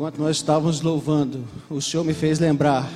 Enquanto 0.00 0.16
nós 0.16 0.38
estávamos 0.38 0.80
louvando, 0.80 1.46
o 1.68 1.78
Senhor 1.78 2.02
me 2.02 2.14
fez 2.14 2.38
lembrar 2.38 2.90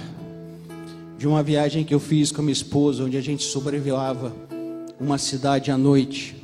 de 1.19 1.29
uma 1.29 1.43
viagem 1.43 1.85
que 1.85 1.95
eu 1.95 2.01
fiz 2.01 2.33
com 2.33 2.41
minha 2.41 2.51
esposa, 2.51 3.05
onde 3.05 3.19
a 3.19 3.21
gente 3.21 3.45
sobrevoava 3.45 4.35
uma 4.99 5.19
cidade 5.19 5.71
à 5.71 5.77
noite. 5.77 6.35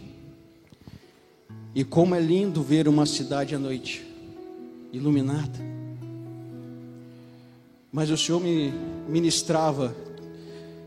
E 1.74 1.82
como 1.82 2.14
é 2.14 2.20
lindo 2.20 2.62
ver 2.62 2.88
uma 2.88 3.06
cidade 3.06 3.54
à 3.54 3.58
noite 3.58 4.06
iluminada. 4.92 5.58
Mas 7.90 8.10
o 8.10 8.16
Senhor 8.18 8.38
me 8.38 8.70
ministrava 9.08 9.96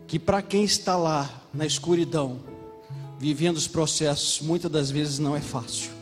que 0.05 0.19
para 0.19 0.43
quem 0.43 0.63
está 0.63 0.95
lá 0.95 1.47
na 1.51 1.65
escuridão, 1.65 2.37
vivendo 3.17 3.57
os 3.57 3.67
processos, 3.67 4.39
muitas 4.39 4.69
das 4.69 4.91
vezes 4.91 5.17
não 5.17 5.35
é 5.35 5.41
fácil. 5.41 5.92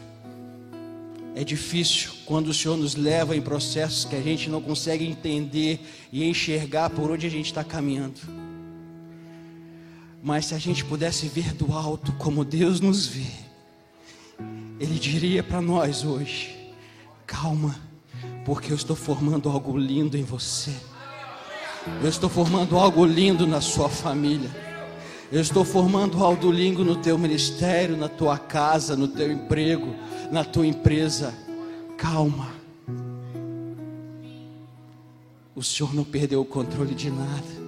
É 1.33 1.43
difícil 1.43 2.11
quando 2.25 2.49
o 2.49 2.53
Senhor 2.53 2.75
nos 2.75 2.95
leva 2.95 3.35
em 3.35 3.41
processos 3.41 4.03
que 4.03 4.15
a 4.15 4.21
gente 4.21 4.49
não 4.49 4.61
consegue 4.61 5.05
entender 5.05 5.79
e 6.11 6.23
enxergar 6.23 6.89
por 6.89 7.09
onde 7.09 7.25
a 7.25 7.29
gente 7.29 7.45
está 7.45 7.63
caminhando. 7.63 8.19
Mas 10.21 10.47
se 10.47 10.53
a 10.53 10.59
gente 10.59 10.83
pudesse 10.83 11.27
ver 11.27 11.53
do 11.53 11.71
alto 11.73 12.11
como 12.13 12.43
Deus 12.43 12.81
nos 12.81 13.07
vê, 13.07 13.31
Ele 14.79 14.99
diria 14.99 15.41
para 15.41 15.61
nós 15.61 16.03
hoje: 16.03 16.55
calma, 17.25 17.79
porque 18.45 18.71
eu 18.71 18.75
estou 18.75 18.95
formando 18.95 19.49
algo 19.49 19.77
lindo 19.77 20.17
em 20.17 20.23
você. 20.23 20.71
Eu 22.03 22.09
estou 22.09 22.29
formando 22.29 22.77
algo 22.77 23.03
lindo 23.05 23.47
na 23.47 23.61
sua 23.61 23.89
família. 23.89 24.70
Eu 25.31 25.39
estou 25.39 25.63
formando 25.63 26.21
algo 26.21 26.51
lindo 26.51 26.83
no 26.83 26.97
teu 26.97 27.17
ministério, 27.17 27.95
na 27.95 28.09
tua 28.09 28.37
casa, 28.37 28.97
no 28.97 29.07
teu 29.07 29.31
emprego, 29.31 29.95
na 30.29 30.43
tua 30.43 30.67
empresa. 30.67 31.33
Calma. 31.97 32.49
O 35.55 35.63
Senhor 35.63 35.95
não 35.95 36.03
perdeu 36.03 36.41
o 36.41 36.45
controle 36.45 36.93
de 36.93 37.09
nada. 37.09 37.61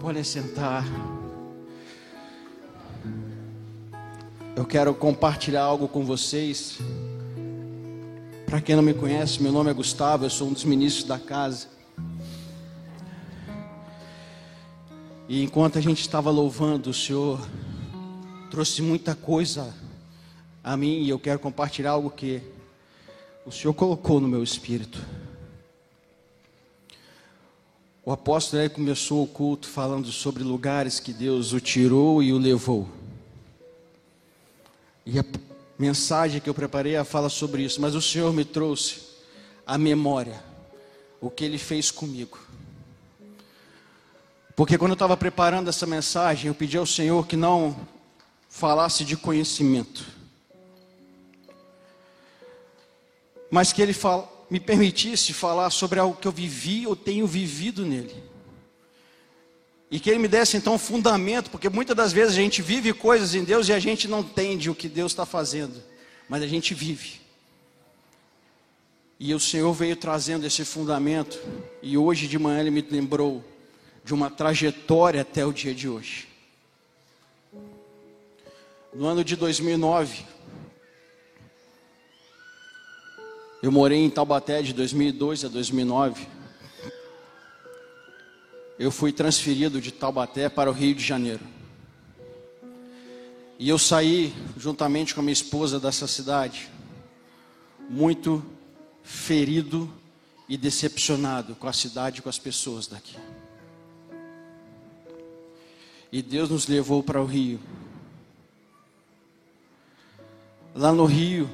Podem 0.00 0.24
sentar. 0.24 0.84
Eu 4.56 4.64
quero 4.64 4.92
compartilhar 4.94 5.62
algo 5.62 5.86
com 5.86 6.04
vocês. 6.04 6.76
Para 8.46 8.60
quem 8.60 8.74
não 8.74 8.82
me 8.82 8.94
conhece, 8.94 9.40
meu 9.40 9.52
nome 9.52 9.70
é 9.70 9.72
Gustavo, 9.72 10.24
eu 10.24 10.30
sou 10.30 10.48
um 10.48 10.52
dos 10.52 10.64
ministros 10.64 11.04
da 11.04 11.20
casa. 11.20 11.79
E 15.30 15.44
enquanto 15.44 15.78
a 15.78 15.80
gente 15.80 16.00
estava 16.00 16.28
louvando 16.28 16.90
o 16.90 16.92
Senhor, 16.92 17.40
trouxe 18.50 18.82
muita 18.82 19.14
coisa 19.14 19.72
a 20.60 20.76
mim 20.76 21.04
e 21.04 21.08
eu 21.08 21.20
quero 21.20 21.38
compartilhar 21.38 21.92
algo 21.92 22.10
que 22.10 22.42
o 23.46 23.52
Senhor 23.52 23.72
colocou 23.72 24.20
no 24.20 24.26
meu 24.26 24.42
espírito. 24.42 25.00
O 28.04 28.10
apóstolo 28.10 28.60
aí 28.60 28.68
começou 28.68 29.22
o 29.22 29.26
culto 29.28 29.68
falando 29.68 30.10
sobre 30.10 30.42
lugares 30.42 30.98
que 30.98 31.12
Deus 31.12 31.52
o 31.52 31.60
tirou 31.60 32.20
e 32.20 32.32
o 32.32 32.36
levou. 32.36 32.88
E 35.06 35.16
a 35.16 35.24
mensagem 35.78 36.40
que 36.40 36.50
eu 36.50 36.54
preparei 36.54 37.04
fala 37.04 37.28
sobre 37.28 37.62
isso, 37.62 37.80
mas 37.80 37.94
o 37.94 38.02
Senhor 38.02 38.32
me 38.32 38.44
trouxe 38.44 39.02
a 39.64 39.78
memória, 39.78 40.42
o 41.20 41.30
que 41.30 41.44
Ele 41.44 41.56
fez 41.56 41.88
comigo. 41.88 42.49
Porque 44.60 44.76
quando 44.76 44.90
eu 44.90 44.92
estava 44.92 45.16
preparando 45.16 45.70
essa 45.70 45.86
mensagem, 45.86 46.48
eu 46.48 46.54
pedi 46.54 46.76
ao 46.76 46.84
Senhor 46.84 47.26
que 47.26 47.34
não 47.34 47.74
falasse 48.46 49.06
de 49.06 49.16
conhecimento, 49.16 50.04
mas 53.50 53.72
que 53.72 53.80
Ele 53.80 53.94
fala, 53.94 54.30
me 54.50 54.60
permitisse 54.60 55.32
falar 55.32 55.70
sobre 55.70 55.98
algo 55.98 56.20
que 56.20 56.28
eu 56.28 56.30
vivi 56.30 56.86
ou 56.86 56.94
tenho 56.94 57.26
vivido 57.26 57.86
nele. 57.86 58.14
E 59.90 59.98
que 59.98 60.10
Ele 60.10 60.18
me 60.18 60.28
desse 60.28 60.58
então 60.58 60.74
um 60.74 60.78
fundamento, 60.78 61.50
porque 61.50 61.70
muitas 61.70 61.96
das 61.96 62.12
vezes 62.12 62.34
a 62.34 62.42
gente 62.42 62.60
vive 62.60 62.92
coisas 62.92 63.34
em 63.34 63.42
Deus 63.42 63.66
e 63.66 63.72
a 63.72 63.78
gente 63.78 64.06
não 64.06 64.20
entende 64.20 64.68
o 64.68 64.74
que 64.74 64.90
Deus 64.90 65.12
está 65.12 65.24
fazendo, 65.24 65.82
mas 66.28 66.42
a 66.42 66.46
gente 66.46 66.74
vive. 66.74 67.18
E 69.18 69.32
o 69.32 69.40
Senhor 69.40 69.72
veio 69.72 69.96
trazendo 69.96 70.46
esse 70.46 70.66
fundamento, 70.66 71.40
e 71.82 71.96
hoje 71.96 72.28
de 72.28 72.38
manhã 72.38 72.60
Ele 72.60 72.70
me 72.70 72.82
lembrou 72.82 73.42
de 74.10 74.14
uma 74.14 74.28
trajetória 74.28 75.22
até 75.22 75.46
o 75.46 75.52
dia 75.52 75.72
de 75.72 75.88
hoje. 75.88 76.26
No 78.92 79.06
ano 79.06 79.22
de 79.22 79.36
2009, 79.36 80.24
eu 83.62 83.70
morei 83.70 84.00
em 84.00 84.10
Taubaté 84.10 84.62
de 84.62 84.72
2002 84.72 85.44
a 85.44 85.48
2009. 85.48 86.26
Eu 88.80 88.90
fui 88.90 89.12
transferido 89.12 89.80
de 89.80 89.92
Taubaté 89.92 90.48
para 90.48 90.68
o 90.68 90.72
Rio 90.72 90.96
de 90.96 91.04
Janeiro. 91.04 91.46
E 93.60 93.68
eu 93.68 93.78
saí, 93.78 94.34
juntamente 94.56 95.14
com 95.14 95.20
a 95.20 95.22
minha 95.22 95.32
esposa, 95.32 95.78
dessa 95.78 96.08
cidade, 96.08 96.68
muito 97.88 98.44
ferido 99.04 99.88
e 100.48 100.56
decepcionado 100.56 101.54
com 101.54 101.68
a 101.68 101.72
cidade 101.72 102.18
e 102.18 102.22
com 102.22 102.28
as 102.28 102.40
pessoas 102.40 102.88
daqui. 102.88 103.16
E 106.12 106.22
Deus 106.22 106.50
nos 106.50 106.66
levou 106.66 107.02
para 107.02 107.20
o 107.22 107.24
Rio. 107.24 107.60
Lá 110.74 110.92
no 110.92 111.04
Rio, 111.04 111.50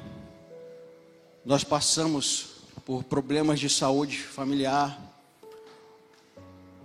nós 1.44 1.62
passamos 1.62 2.56
por 2.84 3.04
problemas 3.04 3.60
de 3.60 3.68
saúde 3.68 4.18
familiar, 4.18 4.98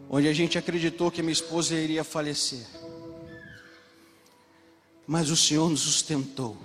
onde 0.09 0.27
a 0.27 0.33
gente 0.33 0.57
acreditou 0.57 1.11
que 1.11 1.21
minha 1.21 1.31
esposa 1.31 1.75
iria 1.75 2.03
falecer. 2.03 2.65
Mas 5.07 5.29
o 5.29 5.35
Senhor 5.35 5.69
nos 5.69 5.81
sustentou. 5.81 6.57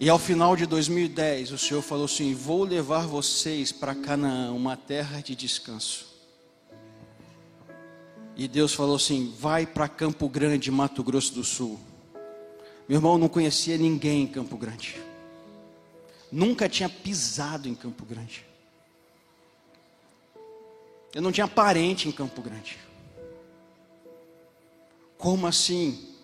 E 0.00 0.08
ao 0.08 0.18
final 0.18 0.54
de 0.54 0.64
2010, 0.64 1.52
o 1.52 1.58
Senhor 1.58 1.82
falou 1.82 2.04
assim: 2.04 2.34
Vou 2.34 2.62
levar 2.64 3.06
vocês 3.06 3.72
para 3.72 3.94
Canaã, 3.94 4.52
uma 4.52 4.76
terra 4.76 5.20
de 5.20 5.34
descanso. 5.34 6.07
E 8.38 8.46
Deus 8.46 8.72
falou 8.72 8.94
assim: 8.94 9.34
Vai 9.36 9.66
para 9.66 9.88
Campo 9.88 10.28
Grande, 10.28 10.70
Mato 10.70 11.02
Grosso 11.02 11.34
do 11.34 11.42
Sul. 11.42 11.78
Meu 12.88 12.98
irmão 12.98 13.18
não 13.18 13.28
conhecia 13.28 13.76
ninguém 13.76 14.22
em 14.22 14.26
Campo 14.28 14.56
Grande. 14.56 14.96
Nunca 16.30 16.68
tinha 16.68 16.88
pisado 16.88 17.68
em 17.68 17.74
Campo 17.74 18.06
Grande. 18.06 18.46
Eu 21.12 21.20
não 21.20 21.32
tinha 21.32 21.48
parente 21.48 22.08
em 22.08 22.12
Campo 22.12 22.40
Grande. 22.40 22.78
Como 25.18 25.46
assim? 25.46 26.14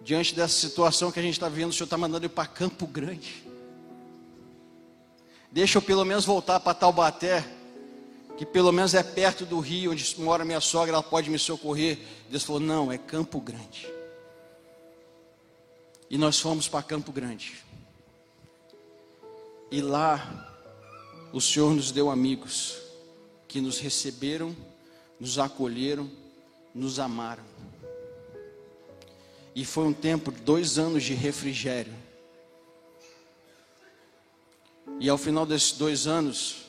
Diante 0.00 0.34
dessa 0.34 0.54
situação 0.54 1.12
que 1.12 1.18
a 1.18 1.22
gente 1.22 1.34
está 1.34 1.48
vivendo, 1.48 1.70
o 1.70 1.72
Senhor 1.74 1.84
está 1.84 1.98
mandando 1.98 2.24
ir 2.24 2.30
para 2.30 2.46
Campo 2.46 2.86
Grande. 2.86 3.44
Deixa 5.52 5.76
eu 5.76 5.82
pelo 5.82 6.04
menos 6.06 6.24
voltar 6.24 6.58
para 6.58 6.74
Taubaté, 6.74 7.44
que 8.36 8.44
pelo 8.44 8.72
menos 8.72 8.94
é 8.94 9.02
perto 9.02 9.46
do 9.46 9.60
rio 9.60 9.92
onde 9.92 10.20
mora 10.20 10.44
minha 10.44 10.60
sogra, 10.60 10.94
ela 10.94 11.02
pode 11.02 11.30
me 11.30 11.38
socorrer. 11.38 11.98
Deus 12.28 12.42
falou: 12.42 12.60
não, 12.60 12.90
é 12.90 12.98
Campo 12.98 13.40
Grande. 13.40 13.88
E 16.10 16.18
nós 16.18 16.38
fomos 16.38 16.68
para 16.68 16.82
Campo 16.82 17.12
Grande. 17.12 17.64
E 19.70 19.80
lá 19.80 20.50
o 21.32 21.40
Senhor 21.40 21.72
nos 21.74 21.90
deu 21.90 22.10
amigos 22.10 22.78
que 23.48 23.60
nos 23.60 23.78
receberam, 23.78 24.54
nos 25.18 25.38
acolheram, 25.38 26.10
nos 26.74 26.98
amaram. 26.98 27.44
E 29.54 29.64
foi 29.64 29.84
um 29.84 29.92
tempo 29.92 30.32
de 30.32 30.40
dois 30.40 30.78
anos 30.78 31.04
de 31.04 31.14
refrigério. 31.14 31.94
E 34.98 35.08
ao 35.08 35.16
final 35.16 35.46
desses 35.46 35.72
dois 35.72 36.06
anos, 36.06 36.63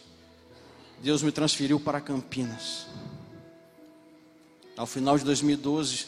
Deus 1.02 1.22
me 1.22 1.32
transferiu 1.32 1.80
para 1.80 2.02
Campinas. 2.02 2.88
Ao 4.78 4.86
final 4.86 5.18
de 5.18 5.24
2012, 5.24 6.08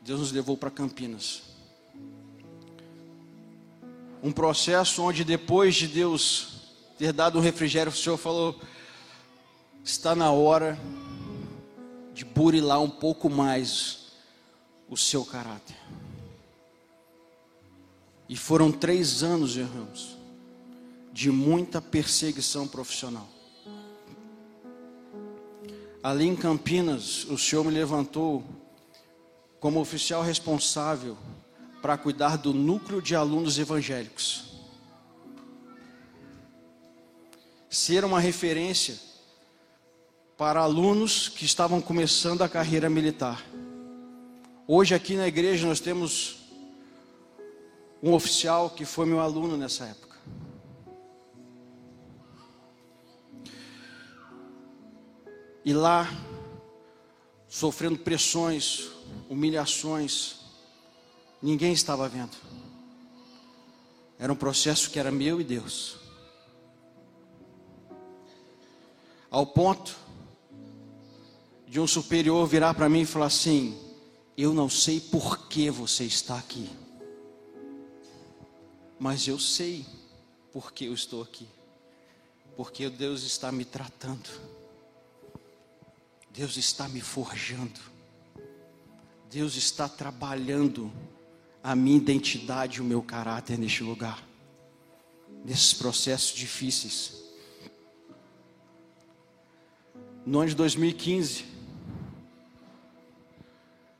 Deus 0.00 0.20
nos 0.20 0.32
levou 0.32 0.56
para 0.56 0.70
Campinas 0.70 1.54
um 4.24 4.32
processo 4.32 5.02
onde 5.02 5.22
depois 5.22 5.74
de 5.74 5.86
Deus 5.86 6.54
ter 6.96 7.12
dado 7.12 7.38
um 7.38 7.42
refrigério, 7.42 7.92
o 7.92 7.94
Senhor 7.94 8.16
falou: 8.16 8.58
está 9.84 10.14
na 10.14 10.30
hora 10.30 10.80
de 12.14 12.24
burilar 12.24 12.80
um 12.80 12.88
pouco 12.88 13.28
mais 13.28 14.14
o 14.88 14.96
seu 14.96 15.26
caráter. 15.26 15.76
E 18.26 18.34
foram 18.34 18.72
três 18.72 19.22
anos, 19.22 19.58
irmãos, 19.58 20.16
de 21.12 21.30
muita 21.30 21.82
perseguição 21.82 22.66
profissional 22.66 23.28
ali 26.04 26.26
em 26.26 26.36
Campinas, 26.36 27.24
o 27.30 27.38
Senhor 27.38 27.64
me 27.64 27.70
levantou 27.70 28.44
como 29.58 29.80
oficial 29.80 30.22
responsável 30.22 31.16
para 31.80 31.96
cuidar 31.96 32.36
do 32.36 32.52
núcleo 32.52 33.00
de 33.00 33.16
alunos 33.16 33.58
evangélicos. 33.58 34.52
Ser 37.70 38.04
uma 38.04 38.20
referência 38.20 39.00
para 40.36 40.60
alunos 40.60 41.30
que 41.30 41.46
estavam 41.46 41.80
começando 41.80 42.42
a 42.42 42.50
carreira 42.50 42.90
militar. 42.90 43.42
Hoje 44.68 44.94
aqui 44.94 45.16
na 45.16 45.26
igreja 45.26 45.66
nós 45.66 45.80
temos 45.80 46.36
um 48.02 48.12
oficial 48.12 48.68
que 48.68 48.84
foi 48.84 49.06
meu 49.06 49.20
aluno 49.20 49.56
nessa 49.56 49.86
época. 49.86 50.13
E 55.64 55.72
lá, 55.72 56.08
sofrendo 57.48 57.98
pressões, 57.98 58.90
humilhações, 59.28 60.36
ninguém 61.40 61.72
estava 61.72 62.08
vendo. 62.08 62.36
Era 64.18 64.32
um 64.32 64.36
processo 64.36 64.90
que 64.90 64.98
era 64.98 65.10
meu 65.10 65.40
e 65.40 65.44
Deus. 65.44 65.96
Ao 69.30 69.46
ponto 69.46 69.96
de 71.66 71.80
um 71.80 71.86
superior 71.86 72.46
virar 72.46 72.72
para 72.74 72.88
mim 72.88 73.00
e 73.00 73.06
falar 73.06 73.26
assim: 73.26 73.76
Eu 74.36 74.54
não 74.54 74.68
sei 74.68 75.00
por 75.00 75.48
que 75.48 75.70
você 75.70 76.04
está 76.04 76.38
aqui, 76.38 76.70
mas 78.98 79.26
eu 79.26 79.38
sei 79.38 79.84
por 80.52 80.72
que 80.72 80.84
eu 80.84 80.94
estou 80.94 81.20
aqui, 81.20 81.48
porque 82.56 82.88
Deus 82.88 83.24
está 83.24 83.50
me 83.50 83.64
tratando, 83.64 84.30
Deus 86.34 86.56
está 86.56 86.88
me 86.88 87.00
forjando, 87.00 87.78
Deus 89.30 89.54
está 89.54 89.88
trabalhando 89.88 90.90
a 91.62 91.76
minha 91.76 91.96
identidade 91.96 92.78
e 92.78 92.80
o 92.80 92.84
meu 92.84 93.00
caráter 93.00 93.56
neste 93.56 93.84
lugar, 93.84 94.20
nesses 95.44 95.72
processos 95.72 96.36
difíceis. 96.36 97.22
No 100.26 100.40
ano 100.40 100.48
de 100.48 100.56
2015, 100.56 101.44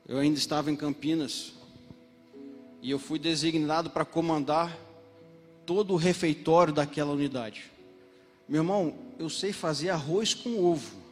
eu 0.08 0.18
ainda 0.18 0.36
estava 0.36 0.72
em 0.72 0.76
Campinas 0.76 1.52
e 2.82 2.90
eu 2.90 2.98
fui 2.98 3.20
designado 3.20 3.90
para 3.90 4.04
comandar 4.04 4.76
todo 5.64 5.94
o 5.94 5.96
refeitório 5.96 6.74
daquela 6.74 7.12
unidade. 7.12 7.70
Meu 8.48 8.62
irmão, 8.62 8.98
eu 9.20 9.30
sei 9.30 9.52
fazer 9.52 9.90
arroz 9.90 10.34
com 10.34 10.58
ovo. 10.58 11.03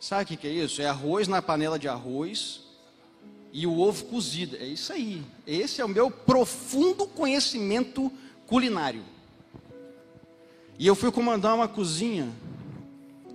Sabe 0.00 0.22
o 0.22 0.38
que 0.38 0.46
é 0.46 0.50
isso? 0.50 0.80
É 0.80 0.86
arroz 0.86 1.26
na 1.26 1.42
panela 1.42 1.78
de 1.78 1.88
arroz, 1.88 2.68
e 3.52 3.66
o 3.66 3.78
ovo 3.80 4.04
cozido. 4.04 4.56
É 4.56 4.64
isso 4.64 4.92
aí. 4.92 5.22
Esse 5.46 5.80
é 5.80 5.84
o 5.84 5.88
meu 5.88 6.10
profundo 6.10 7.06
conhecimento 7.06 8.12
culinário. 8.46 9.04
E 10.78 10.86
eu 10.86 10.94
fui 10.94 11.10
comandar 11.10 11.54
uma 11.54 11.68
cozinha 11.68 12.30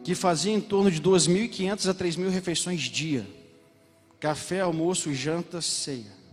que 0.04 0.16
fazia 0.16 0.54
em 0.54 0.62
torno 0.62 0.92
de 0.92 1.02
2.500 1.02 1.90
a 1.90 1.94
3.000 1.94 2.30
refeições 2.30 2.82
dia. 2.82 3.28
Café, 4.20 4.62
almoço, 4.62 5.14
janta, 5.14 5.62
ceia. 5.62 6.24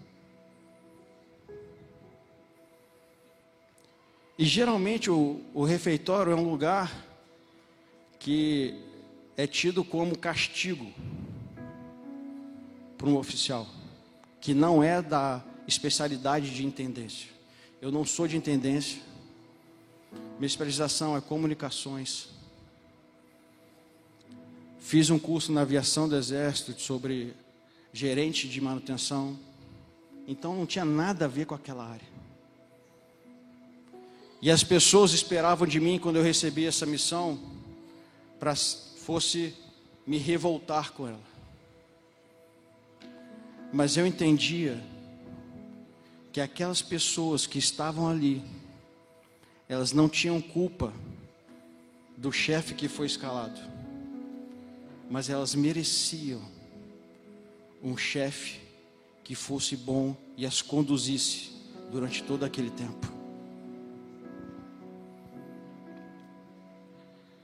E 4.38 4.44
geralmente 4.44 5.10
o, 5.10 5.40
o 5.52 5.64
refeitório 5.64 6.32
é 6.32 6.34
um 6.34 6.48
lugar 6.48 7.06
que 8.18 8.74
é 9.36 9.46
tido 9.46 9.84
como 9.84 10.18
castigo 10.18 10.92
para 12.96 13.08
um 13.08 13.16
oficial 13.16 13.66
que 14.40 14.54
não 14.54 14.82
é 14.82 15.02
da 15.02 15.44
especialidade 15.66 16.54
de 16.54 16.64
intendência. 16.64 17.28
Eu 17.80 17.92
não 17.92 18.04
sou 18.04 18.26
de 18.26 18.36
intendência. 18.36 19.00
Minha 20.38 20.46
especialização 20.46 21.16
é 21.16 21.20
comunicações. 21.20 22.28
Fiz 24.78 25.10
um 25.10 25.18
curso 25.18 25.52
na 25.52 25.60
aviação 25.60 26.08
do 26.08 26.16
exército 26.16 26.80
sobre 26.80 27.34
gerente 27.92 28.48
de 28.48 28.60
manutenção. 28.60 29.38
Então 30.26 30.56
não 30.56 30.66
tinha 30.66 30.84
nada 30.84 31.26
a 31.26 31.28
ver 31.28 31.44
com 31.44 31.54
aquela 31.54 31.86
área. 31.86 32.08
E 34.42 34.50
as 34.50 34.64
pessoas 34.64 35.12
esperavam 35.12 35.66
de 35.66 35.78
mim 35.78 35.98
quando 35.98 36.16
eu 36.16 36.22
recebi 36.22 36.64
essa 36.64 36.86
missão 36.86 37.38
para 38.38 38.54
fosse 39.00 39.54
me 40.06 40.18
revoltar 40.18 40.92
com 40.92 41.08
ela. 41.08 41.30
Mas 43.72 43.96
eu 43.96 44.06
entendia 44.06 44.82
que 46.32 46.40
aquelas 46.40 46.82
pessoas 46.82 47.46
que 47.46 47.58
estavam 47.58 48.08
ali, 48.08 48.42
elas 49.68 49.92
não 49.92 50.08
tinham 50.08 50.40
culpa 50.40 50.92
do 52.16 52.30
chefe 52.30 52.74
que 52.74 52.88
foi 52.88 53.06
escalado, 53.06 53.60
mas 55.08 55.30
elas 55.30 55.54
mereciam 55.54 56.42
um 57.82 57.96
chefe 57.96 58.60
que 59.24 59.34
fosse 59.34 59.76
bom 59.76 60.14
e 60.36 60.44
as 60.44 60.60
conduzisse 60.60 61.52
durante 61.90 62.22
todo 62.22 62.44
aquele 62.44 62.70
tempo. 62.70 63.10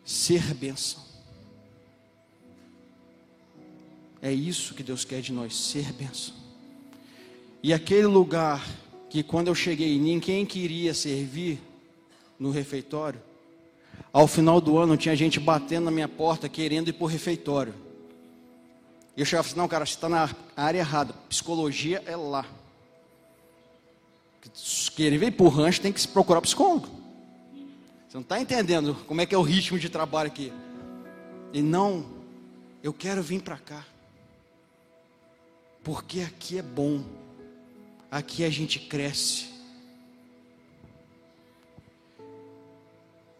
Ser 0.04 0.54
bênção. 0.54 1.05
É 4.26 4.32
isso 4.32 4.74
que 4.74 4.82
Deus 4.82 5.04
quer 5.04 5.20
de 5.20 5.32
nós, 5.32 5.54
ser 5.54 5.92
bênção. 5.92 6.34
E 7.62 7.72
aquele 7.72 8.08
lugar 8.08 8.60
que 9.08 9.22
quando 9.22 9.46
eu 9.46 9.54
cheguei 9.54 10.00
ninguém 10.00 10.44
queria 10.44 10.92
servir 10.92 11.60
no 12.36 12.50
refeitório, 12.50 13.22
ao 14.12 14.26
final 14.26 14.60
do 14.60 14.78
ano 14.78 14.96
tinha 14.96 15.14
gente 15.14 15.38
batendo 15.38 15.84
na 15.84 15.90
minha 15.92 16.08
porta 16.08 16.48
querendo 16.48 16.88
ir 16.88 16.94
para 16.94 17.04
o 17.04 17.06
refeitório. 17.06 17.72
E 19.16 19.20
eu 19.20 19.24
chegava 19.24 19.46
assim, 19.46 19.56
não 19.56 19.68
cara, 19.68 19.86
você 19.86 19.94
está 19.94 20.08
na 20.08 20.28
área 20.56 20.80
errada, 20.80 21.14
psicologia 21.28 22.02
é 22.04 22.16
lá. 22.16 22.44
Querer 24.96 25.18
vir 25.18 25.36
o 25.38 25.48
rancho 25.48 25.80
tem 25.80 25.92
que 25.92 26.00
se 26.00 26.08
procurar 26.08 26.40
psicólogo. 26.40 26.88
Você 28.08 28.16
não 28.16 28.22
está 28.22 28.40
entendendo 28.40 28.96
como 29.06 29.20
é 29.20 29.26
que 29.26 29.36
é 29.36 29.38
o 29.38 29.42
ritmo 29.42 29.78
de 29.78 29.88
trabalho 29.88 30.26
aqui. 30.26 30.52
E 31.52 31.62
não, 31.62 32.04
eu 32.82 32.92
quero 32.92 33.22
vir 33.22 33.40
para 33.40 33.58
cá 33.58 33.84
porque 35.86 36.22
aqui 36.22 36.58
é 36.58 36.62
bom, 36.62 37.00
aqui 38.10 38.42
a 38.42 38.50
gente 38.50 38.76
cresce. 38.76 39.46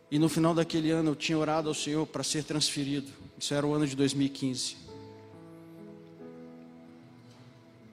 E 0.09 0.17
no 0.17 0.29
final 0.29 0.55
daquele 0.55 0.93
ano 0.93 1.11
eu 1.11 1.17
tinha 1.17 1.37
orado 1.37 1.69
ao 1.69 1.75
Senhor 1.75 2.07
para 2.07 2.23
ser 2.23 2.45
transferido. 2.45 3.11
Isso 3.37 3.53
era 3.53 3.67
o 3.67 3.75
ano 3.75 3.85
de 3.85 3.97
2015. 3.97 4.77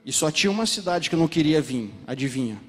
E 0.05 0.13
só 0.13 0.29
tinha 0.29 0.51
uma 0.51 0.67
cidade 0.67 1.09
que 1.09 1.15
eu 1.15 1.19
não 1.19 1.27
queria 1.27 1.59
vir, 1.59 1.91
adivinha? 2.05 2.61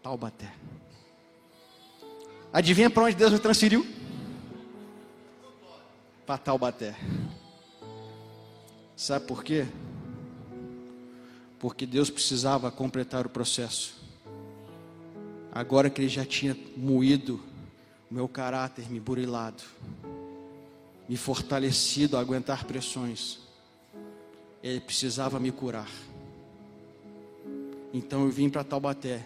Taubaté. 0.00 0.54
Adivinha 2.52 2.88
para 2.88 3.02
onde 3.02 3.16
Deus 3.16 3.32
me 3.32 3.40
transferiu? 3.40 3.84
Para 6.24 6.38
Taubaté. 6.38 6.94
Sabe 8.96 9.26
por 9.26 9.42
quê? 9.42 9.66
Porque 11.58 11.84
Deus 11.84 12.10
precisava 12.10 12.70
completar 12.70 13.26
o 13.26 13.28
processo. 13.28 13.94
Agora 15.50 15.90
que 15.90 16.00
Ele 16.00 16.08
já 16.08 16.24
tinha 16.24 16.56
moído 16.76 17.40
o 18.10 18.14
meu 18.14 18.28
caráter, 18.28 18.90
me 18.90 19.00
burilado, 19.00 19.62
me 21.08 21.16
fortalecido 21.16 22.16
a 22.16 22.20
aguentar 22.20 22.64
pressões, 22.64 23.38
Ele 24.62 24.80
precisava 24.80 25.40
me 25.40 25.50
curar. 25.50 25.90
Então 27.92 28.24
eu 28.24 28.30
vim 28.30 28.48
para 28.48 28.64
Taubaté 28.64 29.24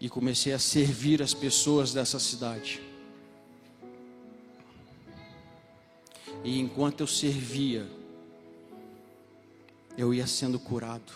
e 0.00 0.08
comecei 0.08 0.52
a 0.52 0.58
servir 0.58 1.22
as 1.22 1.32
pessoas 1.32 1.92
dessa 1.92 2.18
cidade. 2.18 2.80
E 6.44 6.60
enquanto 6.60 7.00
eu 7.00 7.06
servia, 7.06 7.86
eu 9.96 10.12
ia 10.12 10.26
sendo 10.26 10.58
curado. 10.58 11.12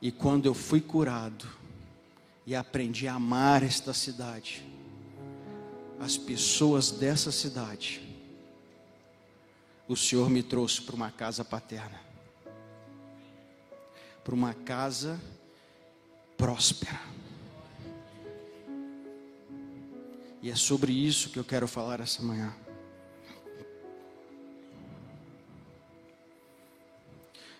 E 0.00 0.12
quando 0.12 0.46
eu 0.46 0.54
fui 0.54 0.80
curado 0.80 1.48
e 2.46 2.54
aprendi 2.54 3.08
a 3.08 3.14
amar 3.14 3.62
esta 3.62 3.92
cidade, 3.92 4.64
as 5.98 6.16
pessoas 6.16 6.90
dessa 6.90 7.32
cidade, 7.32 8.02
o 9.88 9.96
Senhor 9.96 10.28
me 10.28 10.42
trouxe 10.42 10.82
para 10.82 10.94
uma 10.94 11.10
casa 11.10 11.44
paterna, 11.44 12.00
para 14.22 14.34
uma 14.34 14.54
casa 14.54 15.20
próspera. 16.36 17.00
E 20.42 20.50
é 20.50 20.54
sobre 20.54 20.92
isso 20.92 21.30
que 21.30 21.38
eu 21.38 21.44
quero 21.44 21.66
falar 21.66 22.00
essa 22.00 22.22
manhã. 22.22 22.54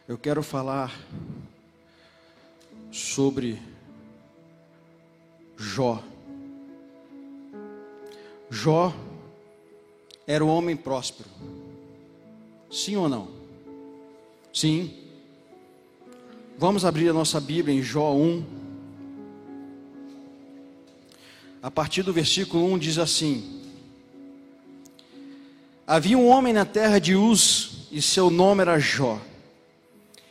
Eu 0.09 0.17
quero 0.17 0.41
falar 0.41 0.97
sobre 2.93 3.61
Jó. 5.57 6.01
Jó 8.49 8.95
era 10.25 10.45
um 10.45 10.49
homem 10.49 10.77
próspero. 10.77 11.29
Sim 12.71 12.95
ou 12.95 13.09
não? 13.09 13.29
Sim. 14.55 14.95
Vamos 16.57 16.85
abrir 16.85 17.09
a 17.09 17.13
nossa 17.13 17.41
Bíblia 17.41 17.75
em 17.75 17.83
Jó 17.83 18.15
1. 18.15 18.45
A 21.61 21.71
partir 21.71 22.05
do 22.05 22.13
versículo 22.13 22.65
1 22.75 22.79
diz 22.79 22.99
assim: 22.99 23.61
Havia 25.85 26.17
um 26.17 26.29
homem 26.29 26.53
na 26.53 26.65
terra 26.65 27.01
de 27.01 27.17
Uz, 27.17 27.89
e 27.91 28.01
seu 28.01 28.31
nome 28.31 28.63
era 28.63 28.79
Jó. 28.79 29.21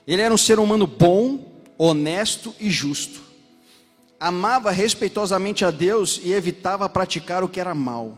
Ele 0.07 0.21
era 0.21 0.33
um 0.33 0.37
ser 0.37 0.59
humano 0.59 0.85
bom, 0.85 1.61
honesto 1.77 2.53
e 2.59 2.69
justo. 2.69 3.21
Amava 4.19 4.71
respeitosamente 4.71 5.65
a 5.65 5.71
Deus 5.71 6.19
e 6.23 6.31
evitava 6.31 6.87
praticar 6.87 7.43
o 7.43 7.49
que 7.49 7.59
era 7.59 7.75
mal. 7.75 8.17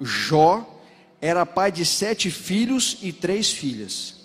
Jó 0.00 0.80
era 1.20 1.46
pai 1.46 1.70
de 1.70 1.84
sete 1.84 2.30
filhos 2.30 2.98
e 3.02 3.12
três 3.12 3.52
filhas. 3.52 4.22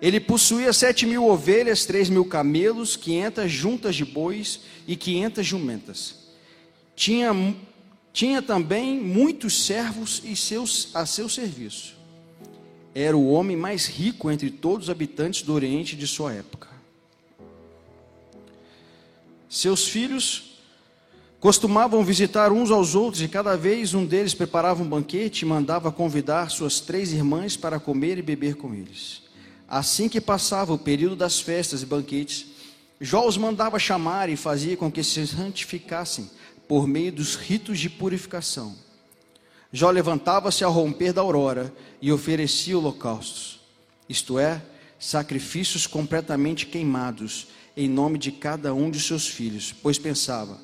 Ele 0.00 0.20
possuía 0.20 0.72
sete 0.72 1.06
mil 1.06 1.24
ovelhas, 1.26 1.86
três 1.86 2.08
mil 2.08 2.24
camelos, 2.24 2.96
quinhentas 2.96 3.50
juntas 3.50 3.96
de 3.96 4.04
bois 4.04 4.60
e 4.86 4.96
quinhentas 4.96 5.46
jumentas. 5.46 6.26
Tinha, 6.94 7.34
tinha 8.12 8.42
também 8.42 9.00
muitos 9.00 9.66
servos 9.66 10.22
e 10.24 10.36
seus, 10.36 10.90
a 10.94 11.06
seu 11.06 11.28
serviço. 11.28 11.95
Era 12.98 13.14
o 13.14 13.28
homem 13.28 13.58
mais 13.58 13.84
rico 13.84 14.30
entre 14.30 14.50
todos 14.50 14.86
os 14.86 14.90
habitantes 14.90 15.42
do 15.42 15.52
Oriente 15.52 15.94
de 15.94 16.06
sua 16.06 16.32
época. 16.32 16.68
Seus 19.50 19.86
filhos 19.86 20.56
Costumavam 21.38 22.02
visitar 22.02 22.50
uns 22.50 22.70
aos 22.70 22.94
outros 22.94 23.22
e 23.22 23.28
cada 23.28 23.56
vez 23.56 23.92
um 23.92 24.06
deles 24.06 24.32
preparava 24.32 24.82
um 24.82 24.88
banquete 24.88 25.42
e 25.42 25.44
mandava 25.48 25.92
convidar 25.92 26.50
suas 26.50 26.80
três 26.80 27.12
irmãs 27.12 27.56
para 27.56 27.78
comer 27.78 28.16
e 28.18 28.22
beber 28.22 28.56
com 28.56 28.74
eles. 28.74 29.22
Assim 29.68 30.08
que 30.08 30.20
passava 30.20 30.72
o 30.72 30.78
período 30.78 31.14
das 31.14 31.38
festas 31.38 31.82
e 31.82 31.86
banquetes, 31.86 32.46
Jó 32.98 33.28
os 33.28 33.36
mandava 33.36 33.78
chamar 33.78 34.30
e 34.30 34.36
fazia 34.36 34.76
com 34.76 34.90
que 34.90 35.04
se 35.04 35.26
santificassem 35.26 36.30
por 36.66 36.88
meio 36.88 37.12
dos 37.12 37.36
ritos 37.36 37.78
de 37.78 37.90
purificação. 37.90 38.74
Jó 39.72 39.90
levantava-se 39.90 40.64
ao 40.64 40.72
romper 40.72 41.12
da 41.12 41.20
aurora 41.20 41.72
e 42.00 42.12
oferecia 42.12 42.78
holocaustos, 42.78 43.60
isto 44.08 44.38
é, 44.38 44.62
sacrifícios 44.98 45.86
completamente 45.86 46.66
queimados, 46.66 47.48
em 47.76 47.88
nome 47.88 48.18
de 48.18 48.32
cada 48.32 48.72
um 48.72 48.90
de 48.90 49.00
seus 49.00 49.28
filhos, 49.28 49.74
pois 49.82 49.98
pensava: 49.98 50.58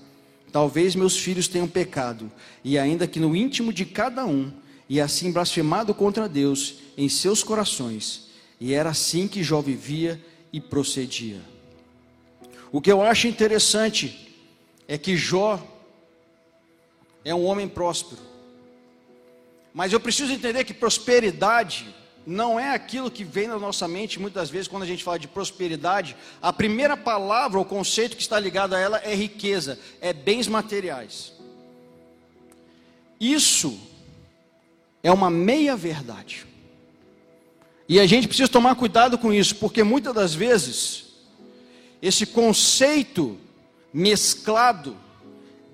Talvez 0.51 0.95
meus 0.95 1.17
filhos 1.17 1.49
tenham 1.49 1.69
pecado, 1.69 2.31
e 2.65 2.79
ainda 2.79 3.07
que 3.07 3.21
no 3.21 3.35
íntimo 3.37 3.73
de 3.73 3.85
cada 3.85 4.25
um, 4.25 4.53
e 4.89 5.01
assim 5.01 5.33
blasfemado 5.33 5.95
contra 5.95 6.29
Deus 6.29 6.77
em 6.97 7.09
seus 7.09 7.43
corações. 7.43 8.29
E 8.61 8.75
era 8.75 8.91
assim 8.91 9.27
que 9.27 9.43
Jó 9.43 9.61
vivia 9.61 10.23
e 10.53 10.61
procedia. 10.61 11.41
O 12.71 12.81
que 12.81 12.93
eu 12.93 13.03
acho 13.03 13.27
interessante 13.27 14.37
é 14.87 14.97
que 14.97 15.17
Jó 15.17 15.61
é 17.25 17.35
um 17.35 17.45
homem 17.45 17.69
próspero. 17.69 18.32
Mas 19.73 19.93
eu 19.93 20.01
preciso 20.01 20.33
entender 20.33 20.65
que 20.65 20.75
prosperidade 20.75 21.95
não 22.27 22.59
é 22.59 22.71
aquilo 22.71 23.11
que 23.11 23.25
vem 23.25 23.49
na 23.49 23.59
nossa 23.59 23.89
mente 23.89 24.21
muitas 24.21 24.49
vezes 24.49 24.69
quando 24.69 24.85
a 24.85 24.87
gente 24.87 25.03
fala 25.03 25.19
de 25.19 25.29
prosperidade. 25.29 26.17
A 26.41 26.53
primeira 26.53 26.97
palavra, 26.97 27.59
o 27.59 27.65
conceito 27.65 28.17
que 28.17 28.23
está 28.23 28.39
ligado 28.39 28.75
a 28.75 28.79
ela 28.79 28.99
é 28.99 29.15
riqueza, 29.15 29.79
é 30.01 30.13
bens 30.13 30.47
materiais. 30.47 31.33
Isso 33.19 33.79
é 35.03 35.11
uma 35.11 35.31
meia 35.31 35.77
verdade. 35.77 36.47
E 37.89 37.99
a 37.99 38.07
gente 38.07 38.29
precisa 38.29 38.49
tomar 38.49 38.75
cuidado 38.75 39.19
com 39.19 39.33
isso, 39.33 39.57
porque 39.57 39.83
muitas 39.83 40.15
das 40.15 40.35
vezes 40.35 41.05
esse 42.01 42.25
conceito 42.27 43.39
mesclado 43.93 44.97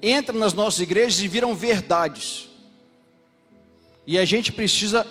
entra 0.02 0.36
nas 0.36 0.52
nossas 0.52 0.80
igrejas 0.80 1.20
e 1.20 1.28
viram 1.28 1.54
verdades. 1.54 2.47
E 4.08 4.18
a 4.18 4.24
gente 4.24 4.50
precisa 4.50 5.06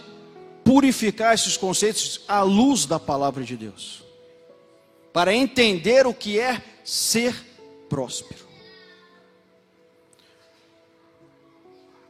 purificar 0.64 1.36
esses 1.36 1.56
conceitos 1.56 2.22
à 2.28 2.42
luz 2.42 2.88
da 2.88 3.00
palavra 3.00 3.44
de 3.44 3.56
Deus, 3.56 4.04
para 5.14 5.36
entender 5.36 6.08
o 6.08 6.14
que 6.16 6.40
é 6.40 6.64
ser 6.84 7.36
próspero. 7.88 8.48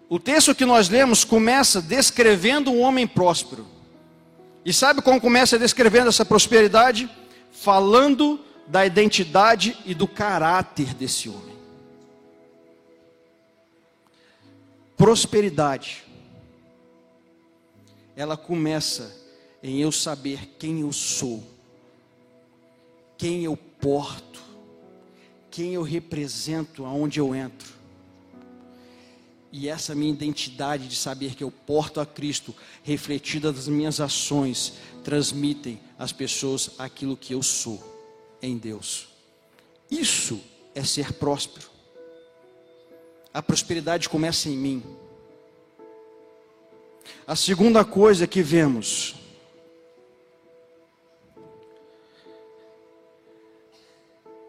O 0.08 0.18
texto 0.18 0.56
que 0.56 0.64
nós 0.64 0.88
lemos 0.88 1.26
começa 1.26 1.82
descrevendo 1.82 2.72
um 2.72 2.80
homem 2.80 3.06
próspero. 3.06 3.68
E 4.64 4.72
sabe 4.72 5.02
como 5.02 5.20
começa 5.20 5.60
descrevendo 5.60 6.08
essa 6.08 6.24
prosperidade? 6.24 7.10
Falando 7.52 8.40
da 8.66 8.86
identidade 8.86 9.78
e 9.86 9.94
do 9.94 10.08
caráter 10.08 10.94
desse 10.94 11.28
homem. 11.28 11.58
Prosperidade 14.96 16.07
ela 18.18 18.36
começa 18.36 19.16
em 19.62 19.80
eu 19.80 19.92
saber 19.92 20.56
quem 20.58 20.82
eu 20.82 20.92
sou, 20.92 21.44
quem 23.16 23.44
eu 23.44 23.56
porto, 23.56 24.42
quem 25.52 25.76
eu 25.76 25.84
represento, 25.84 26.84
aonde 26.84 27.20
eu 27.20 27.36
entro. 27.36 27.78
E 29.52 29.70
essa 29.70 29.94
minha 29.94 30.12
identidade 30.12 30.88
de 30.88 30.96
saber 30.96 31.36
que 31.36 31.44
eu 31.44 31.52
porto 31.52 32.00
a 32.00 32.06
Cristo, 32.06 32.56
refletida 32.84 33.54
das 33.54 33.68
minhas 33.68 34.02
ações, 34.02 34.74
transmitem 35.04 35.80
às 35.98 36.12
pessoas 36.12 36.72
aquilo 36.80 37.16
que 37.16 37.34
eu 37.36 37.44
sou 37.44 37.82
em 38.42 38.58
Deus. 38.58 39.10
Isso 39.92 40.42
é 40.74 40.84
ser 40.84 41.14
próspero. 41.14 41.70
A 43.32 43.44
prosperidade 43.44 44.10
começa 44.10 44.50
em 44.50 44.58
mim. 44.58 44.84
A 47.26 47.36
segunda 47.36 47.84
coisa 47.84 48.26
que 48.26 48.42
vemos 48.42 49.16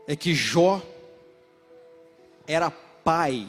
é 0.06 0.16
que 0.16 0.34
Jó 0.34 0.80
era 2.46 2.70
pai 2.70 3.46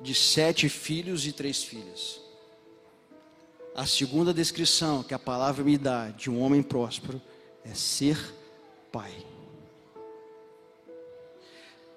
de 0.00 0.14
sete 0.14 0.68
filhos 0.68 1.26
e 1.26 1.32
três 1.32 1.62
filhas. 1.62 2.20
A 3.74 3.86
segunda 3.86 4.32
descrição 4.32 5.02
que 5.02 5.14
a 5.14 5.18
palavra 5.18 5.64
me 5.64 5.76
dá 5.76 6.08
de 6.10 6.30
um 6.30 6.40
homem 6.40 6.62
próspero 6.62 7.20
é 7.64 7.74
ser 7.74 8.18
pai. 8.92 9.12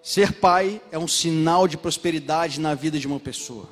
Ser 0.01 0.33
pai 0.33 0.81
é 0.91 0.97
um 0.97 1.07
sinal 1.07 1.67
de 1.67 1.77
prosperidade 1.77 2.59
na 2.59 2.75
vida 2.75 2.99
de 2.99 3.07
uma 3.07 3.19
pessoa. 3.19 3.69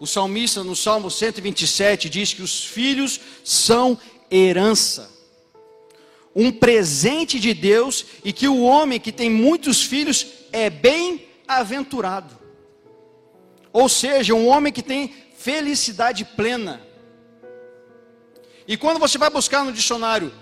O 0.00 0.06
salmista, 0.06 0.64
no 0.64 0.74
Salmo 0.74 1.10
127, 1.10 2.08
diz 2.08 2.32
que 2.32 2.40
os 2.40 2.64
filhos 2.64 3.20
são 3.44 3.98
herança, 4.30 5.10
um 6.34 6.50
presente 6.50 7.38
de 7.38 7.52
Deus, 7.52 8.06
e 8.24 8.32
que 8.32 8.48
o 8.48 8.62
homem 8.62 8.98
que 8.98 9.12
tem 9.12 9.28
muitos 9.28 9.82
filhos 9.82 10.26
é 10.52 10.70
bem-aventurado. 10.70 12.34
Ou 13.70 13.90
seja, 13.90 14.34
um 14.34 14.48
homem 14.48 14.72
que 14.72 14.82
tem 14.82 15.14
felicidade 15.36 16.24
plena. 16.24 16.80
E 18.66 18.78
quando 18.78 18.98
você 18.98 19.18
vai 19.18 19.28
buscar 19.28 19.66
no 19.66 19.72
dicionário 19.72 20.32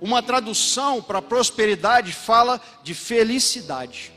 uma 0.00 0.22
tradução 0.22 1.00
para 1.00 1.22
prosperidade, 1.22 2.12
fala 2.12 2.60
de 2.82 2.94
felicidade. 2.94 4.13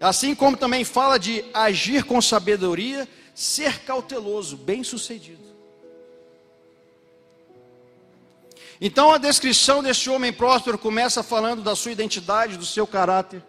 Assim 0.00 0.34
como 0.34 0.56
também 0.56 0.82
fala 0.82 1.18
de 1.18 1.44
agir 1.52 2.04
com 2.04 2.22
sabedoria, 2.22 3.06
ser 3.34 3.80
cauteloso, 3.80 4.56
bem-sucedido. 4.56 5.50
Então 8.80 9.12
a 9.12 9.18
descrição 9.18 9.82
deste 9.82 10.08
homem 10.08 10.32
próspero 10.32 10.78
começa 10.78 11.22
falando 11.22 11.62
da 11.62 11.76
sua 11.76 11.92
identidade, 11.92 12.56
do 12.56 12.64
seu 12.64 12.86
caráter, 12.86 13.42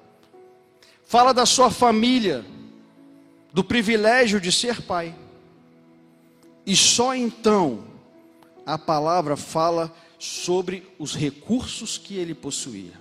fala 1.05 1.33
da 1.33 1.45
sua 1.45 1.71
família, 1.71 2.43
do 3.53 3.63
privilégio 3.63 4.41
de 4.41 4.51
ser 4.51 4.81
pai. 4.81 5.15
E 6.65 6.75
só 6.75 7.15
então 7.15 7.85
a 8.65 8.77
palavra 8.77 9.37
fala 9.37 9.93
sobre 10.19 10.85
os 10.99 11.15
recursos 11.15 11.97
que 11.97 12.17
ele 12.17 12.35
possuía. 12.35 13.00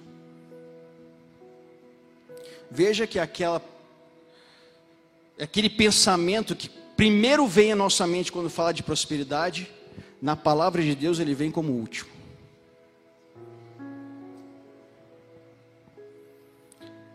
Veja 2.70 3.06
que 3.06 3.18
aquela 3.18 3.62
aquele 5.38 5.70
pensamento 5.70 6.54
que 6.54 6.68
primeiro 6.96 7.46
vem 7.46 7.72
à 7.72 7.76
nossa 7.76 8.06
mente 8.06 8.30
quando 8.30 8.50
fala 8.50 8.72
de 8.72 8.82
prosperidade, 8.82 9.70
na 10.20 10.36
palavra 10.36 10.82
de 10.82 10.94
Deus 10.94 11.18
ele 11.18 11.34
vem 11.34 11.50
como 11.50 11.72
último. 11.72 12.10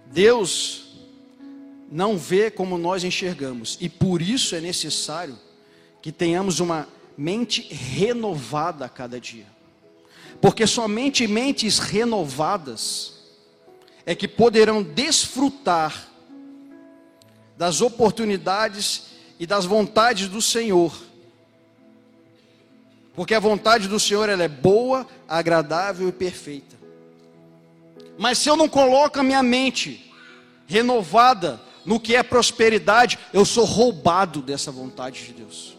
Deus 0.07 0.85
não 1.91 2.17
vê 2.17 2.49
como 2.49 2.77
nós 2.77 3.03
enxergamos, 3.03 3.77
e 3.79 3.87
por 3.87 4.21
isso 4.21 4.55
é 4.55 4.61
necessário 4.61 5.37
que 6.01 6.11
tenhamos 6.11 6.59
uma 6.59 6.87
mente 7.17 7.61
renovada 7.73 8.85
a 8.85 8.89
cada 8.89 9.19
dia. 9.19 9.45
Porque 10.41 10.65
somente 10.65 11.27
mentes 11.27 11.79
renovadas 11.79 13.14
é 14.05 14.13
que 14.13 14.27
poderão 14.27 14.83
desfrutar 14.83 16.07
das 17.57 17.81
oportunidades 17.81 19.07
e 19.39 19.47
das 19.47 19.65
vontades 19.65 20.27
do 20.27 20.41
Senhor. 20.41 20.93
Porque 23.15 23.33
a 23.33 23.39
vontade 23.39 23.87
do 23.87 23.99
Senhor 23.99 24.29
ela 24.29 24.43
é 24.43 24.47
boa, 24.47 25.07
agradável 25.27 26.07
e 26.09 26.11
perfeita. 26.11 26.75
Mas 28.17 28.37
se 28.37 28.49
eu 28.49 28.55
não 28.55 28.69
coloco 28.69 29.19
a 29.19 29.23
minha 29.23 29.41
mente 29.41 30.13
renovada 30.67 31.59
no 31.85 31.99
que 31.99 32.15
é 32.15 32.23
prosperidade, 32.23 33.17
eu 33.33 33.45
sou 33.45 33.65
roubado 33.65 34.41
dessa 34.41 34.71
vontade 34.71 35.25
de 35.25 35.33
Deus. 35.33 35.77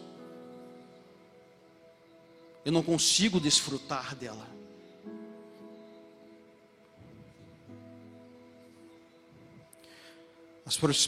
Eu 2.65 2.71
não 2.71 2.83
consigo 2.83 3.39
desfrutar 3.39 4.15
dela. 4.15 4.56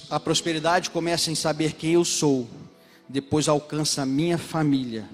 A 0.09 0.19
prosperidade 0.19 0.89
começa 0.89 1.29
em 1.29 1.35
saber 1.35 1.73
quem 1.73 1.93
eu 1.93 2.05
sou, 2.05 2.47
depois 3.09 3.49
alcança 3.49 4.03
a 4.03 4.05
minha 4.05 4.37
família. 4.37 5.09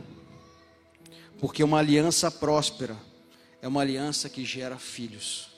Porque 1.39 1.63
uma 1.63 1.79
aliança 1.79 2.29
próspera 2.29 2.95
é 3.59 3.67
uma 3.67 3.81
aliança 3.81 4.29
que 4.29 4.45
gera 4.45 4.77
filhos. 4.77 5.49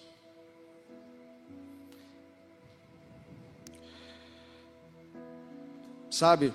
Sabe, 6.10 6.54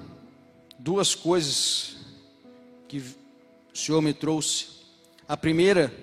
duas 0.78 1.14
coisas 1.14 1.96
que 2.88 2.98
o 2.98 3.76
Senhor 3.76 4.00
me 4.00 4.14
trouxe. 4.14 4.68
A 5.28 5.36
primeira 5.36 5.94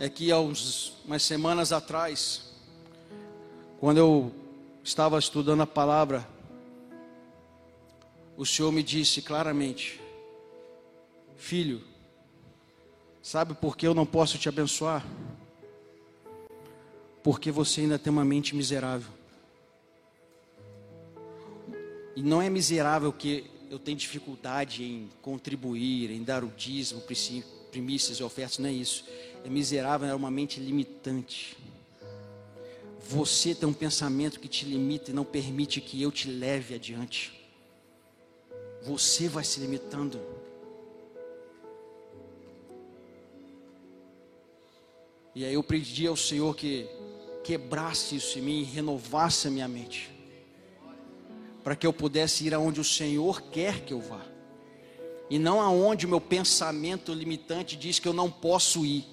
é 0.00 0.08
que 0.08 0.32
há 0.32 0.40
umas 0.40 1.22
semanas 1.22 1.72
atrás, 1.72 2.50
quando 3.78 3.98
eu 3.98 4.47
estava 4.88 5.18
estudando 5.18 5.60
a 5.60 5.66
palavra, 5.66 6.26
o 8.38 8.46
Senhor 8.46 8.72
me 8.72 8.82
disse 8.82 9.20
claramente: 9.20 10.00
Filho, 11.36 11.82
sabe 13.22 13.52
por 13.52 13.76
que 13.76 13.86
eu 13.86 13.92
não 13.92 14.06
posso 14.06 14.38
te 14.38 14.48
abençoar? 14.48 15.04
Porque 17.22 17.50
você 17.50 17.82
ainda 17.82 17.98
tem 17.98 18.10
uma 18.10 18.24
mente 18.24 18.56
miserável. 18.56 19.12
E 22.16 22.22
não 22.22 22.40
é 22.40 22.48
miserável 22.48 23.12
que 23.12 23.44
eu 23.70 23.78
tenho 23.78 23.98
dificuldade 23.98 24.82
em 24.82 25.10
contribuir, 25.20 26.10
em 26.10 26.22
dar 26.22 26.42
o 26.42 26.48
dízimo, 26.48 27.02
primícias 27.70 28.18
e 28.18 28.22
ofertas, 28.22 28.58
não 28.58 28.70
é 28.70 28.72
isso. 28.72 29.04
É 29.44 29.50
miserável, 29.50 30.08
é 30.08 30.14
uma 30.14 30.30
mente 30.30 30.58
limitante. 30.58 31.58
Você 33.08 33.54
tem 33.54 33.66
um 33.66 33.72
pensamento 33.72 34.38
que 34.38 34.46
te 34.46 34.66
limita 34.66 35.10
e 35.10 35.14
não 35.14 35.24
permite 35.24 35.80
que 35.80 36.02
eu 36.02 36.12
te 36.12 36.30
leve 36.30 36.74
adiante. 36.74 37.32
Você 38.82 39.30
vai 39.30 39.42
se 39.42 39.58
limitando. 39.60 40.20
E 45.34 45.42
aí 45.42 45.54
eu 45.54 45.62
pedi 45.62 46.06
ao 46.06 46.16
Senhor 46.16 46.54
que 46.54 46.86
quebrasse 47.42 48.16
isso 48.16 48.38
em 48.38 48.42
mim 48.42 48.60
e 48.60 48.64
renovasse 48.64 49.48
a 49.48 49.50
minha 49.50 49.66
mente. 49.66 50.10
Para 51.64 51.74
que 51.74 51.86
eu 51.86 51.94
pudesse 51.94 52.46
ir 52.46 52.52
aonde 52.52 52.78
o 52.78 52.84
Senhor 52.84 53.40
quer 53.40 53.86
que 53.86 53.94
eu 53.94 54.00
vá. 54.02 54.20
E 55.30 55.38
não 55.38 55.62
aonde 55.62 56.04
o 56.04 56.10
meu 56.10 56.20
pensamento 56.20 57.14
limitante 57.14 57.74
diz 57.74 57.98
que 57.98 58.06
eu 58.06 58.12
não 58.12 58.30
posso 58.30 58.84
ir. 58.84 59.06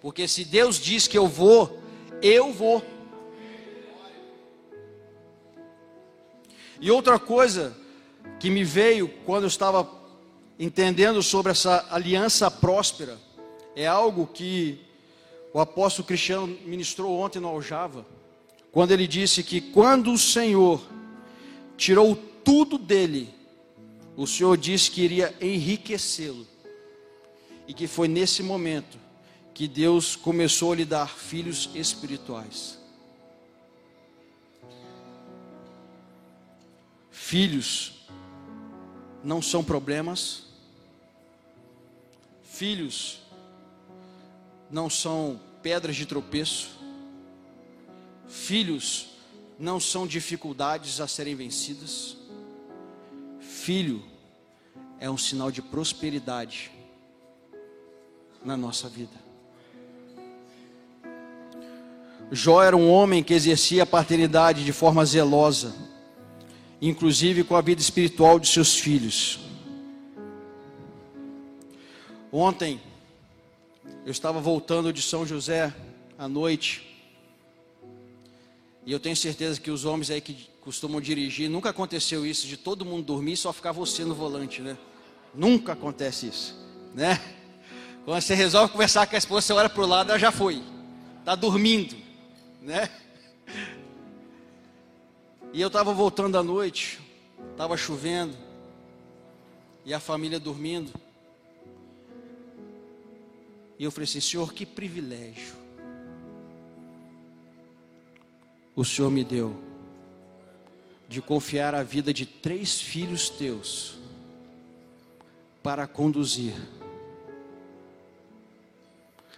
Porque 0.00 0.26
se 0.26 0.42
Deus 0.42 0.80
diz 0.80 1.06
que 1.06 1.18
eu 1.18 1.28
vou, 1.28 1.78
eu 2.22 2.50
vou. 2.50 2.95
E 6.80 6.90
outra 6.90 7.18
coisa 7.18 7.76
que 8.38 8.50
me 8.50 8.64
veio 8.64 9.08
quando 9.24 9.44
eu 9.44 9.48
estava 9.48 9.88
entendendo 10.58 11.22
sobre 11.22 11.52
essa 11.52 11.86
aliança 11.90 12.50
próspera 12.50 13.18
é 13.74 13.86
algo 13.86 14.26
que 14.26 14.80
o 15.52 15.60
apóstolo 15.60 16.06
Cristiano 16.06 16.46
ministrou 16.64 17.18
ontem 17.18 17.40
no 17.40 17.48
Aljava, 17.48 18.06
quando 18.72 18.90
ele 18.90 19.06
disse 19.06 19.42
que 19.42 19.60
quando 19.60 20.12
o 20.12 20.18
Senhor 20.18 20.82
tirou 21.76 22.14
tudo 22.44 22.76
dele, 22.76 23.34
o 24.16 24.26
Senhor 24.26 24.56
disse 24.56 24.90
que 24.90 25.02
iria 25.02 25.34
enriquecê-lo. 25.40 26.46
E 27.68 27.74
que 27.74 27.86
foi 27.86 28.06
nesse 28.06 28.42
momento 28.42 28.98
que 29.52 29.66
Deus 29.66 30.14
começou 30.14 30.72
a 30.72 30.76
lhe 30.76 30.84
dar 30.84 31.08
filhos 31.08 31.70
espirituais. 31.74 32.78
Filhos 37.26 37.92
não 39.24 39.42
são 39.42 39.64
problemas. 39.64 40.44
Filhos 42.44 43.18
não 44.70 44.88
são 44.88 45.40
pedras 45.60 45.96
de 45.96 46.06
tropeço. 46.06 46.78
Filhos 48.28 49.08
não 49.58 49.80
são 49.80 50.06
dificuldades 50.06 51.00
a 51.00 51.08
serem 51.08 51.34
vencidas. 51.34 52.16
Filho 53.40 54.04
é 55.00 55.10
um 55.10 55.18
sinal 55.18 55.50
de 55.50 55.60
prosperidade 55.60 56.70
na 58.44 58.56
nossa 58.56 58.88
vida. 58.88 59.18
Jó 62.30 62.62
era 62.62 62.76
um 62.76 62.88
homem 62.88 63.24
que 63.24 63.34
exercia 63.34 63.82
a 63.82 63.86
paternidade 63.86 64.64
de 64.64 64.72
forma 64.72 65.04
zelosa 65.04 65.85
inclusive 66.80 67.44
com 67.44 67.56
a 67.56 67.60
vida 67.60 67.80
espiritual 67.80 68.38
de 68.38 68.48
seus 68.48 68.78
filhos. 68.78 69.40
Ontem, 72.30 72.80
eu 74.04 74.10
estava 74.10 74.40
voltando 74.40 74.92
de 74.92 75.00
São 75.00 75.26
José 75.26 75.72
à 76.18 76.28
noite, 76.28 76.86
e 78.84 78.92
eu 78.92 79.00
tenho 79.00 79.16
certeza 79.16 79.60
que 79.60 79.70
os 79.70 79.84
homens 79.84 80.10
aí 80.10 80.20
que 80.20 80.48
costumam 80.60 81.00
dirigir, 81.00 81.48
nunca 81.48 81.70
aconteceu 81.70 82.26
isso 82.26 82.46
de 82.46 82.56
todo 82.56 82.84
mundo 82.84 83.04
dormir 83.04 83.32
e 83.32 83.36
só 83.36 83.52
ficar 83.52 83.72
você 83.72 84.04
no 84.04 84.14
volante, 84.14 84.60
né? 84.60 84.76
Nunca 85.34 85.72
acontece 85.72 86.26
isso, 86.26 86.56
né? 86.94 87.20
Quando 88.04 88.20
você 88.20 88.34
resolve 88.34 88.72
conversar 88.72 89.06
com 89.06 89.16
a 89.16 89.18
esposa, 89.18 89.46
você 89.46 89.52
olha 89.52 89.68
para 89.68 89.82
o 89.82 89.86
lado, 89.86 90.10
ela 90.10 90.18
já 90.18 90.30
foi, 90.30 90.62
está 91.20 91.34
dormindo, 91.34 91.96
né? 92.62 92.88
E 95.52 95.60
eu 95.60 95.68
estava 95.68 95.92
voltando 95.92 96.36
à 96.36 96.42
noite, 96.42 97.00
estava 97.52 97.76
chovendo, 97.76 98.36
e 99.84 99.94
a 99.94 100.00
família 100.00 100.38
dormindo. 100.40 100.92
E 103.78 103.84
eu 103.84 103.90
falei 103.90 104.04
assim: 104.04 104.20
Senhor, 104.20 104.52
que 104.52 104.66
privilégio 104.66 105.54
o 108.74 108.84
Senhor 108.84 109.10
me 109.10 109.24
deu 109.24 109.56
de 111.08 111.22
confiar 111.22 111.74
a 111.74 111.82
vida 111.82 112.12
de 112.12 112.26
três 112.26 112.80
filhos 112.80 113.30
teus 113.30 113.96
para 115.62 115.86
conduzir 115.86 116.54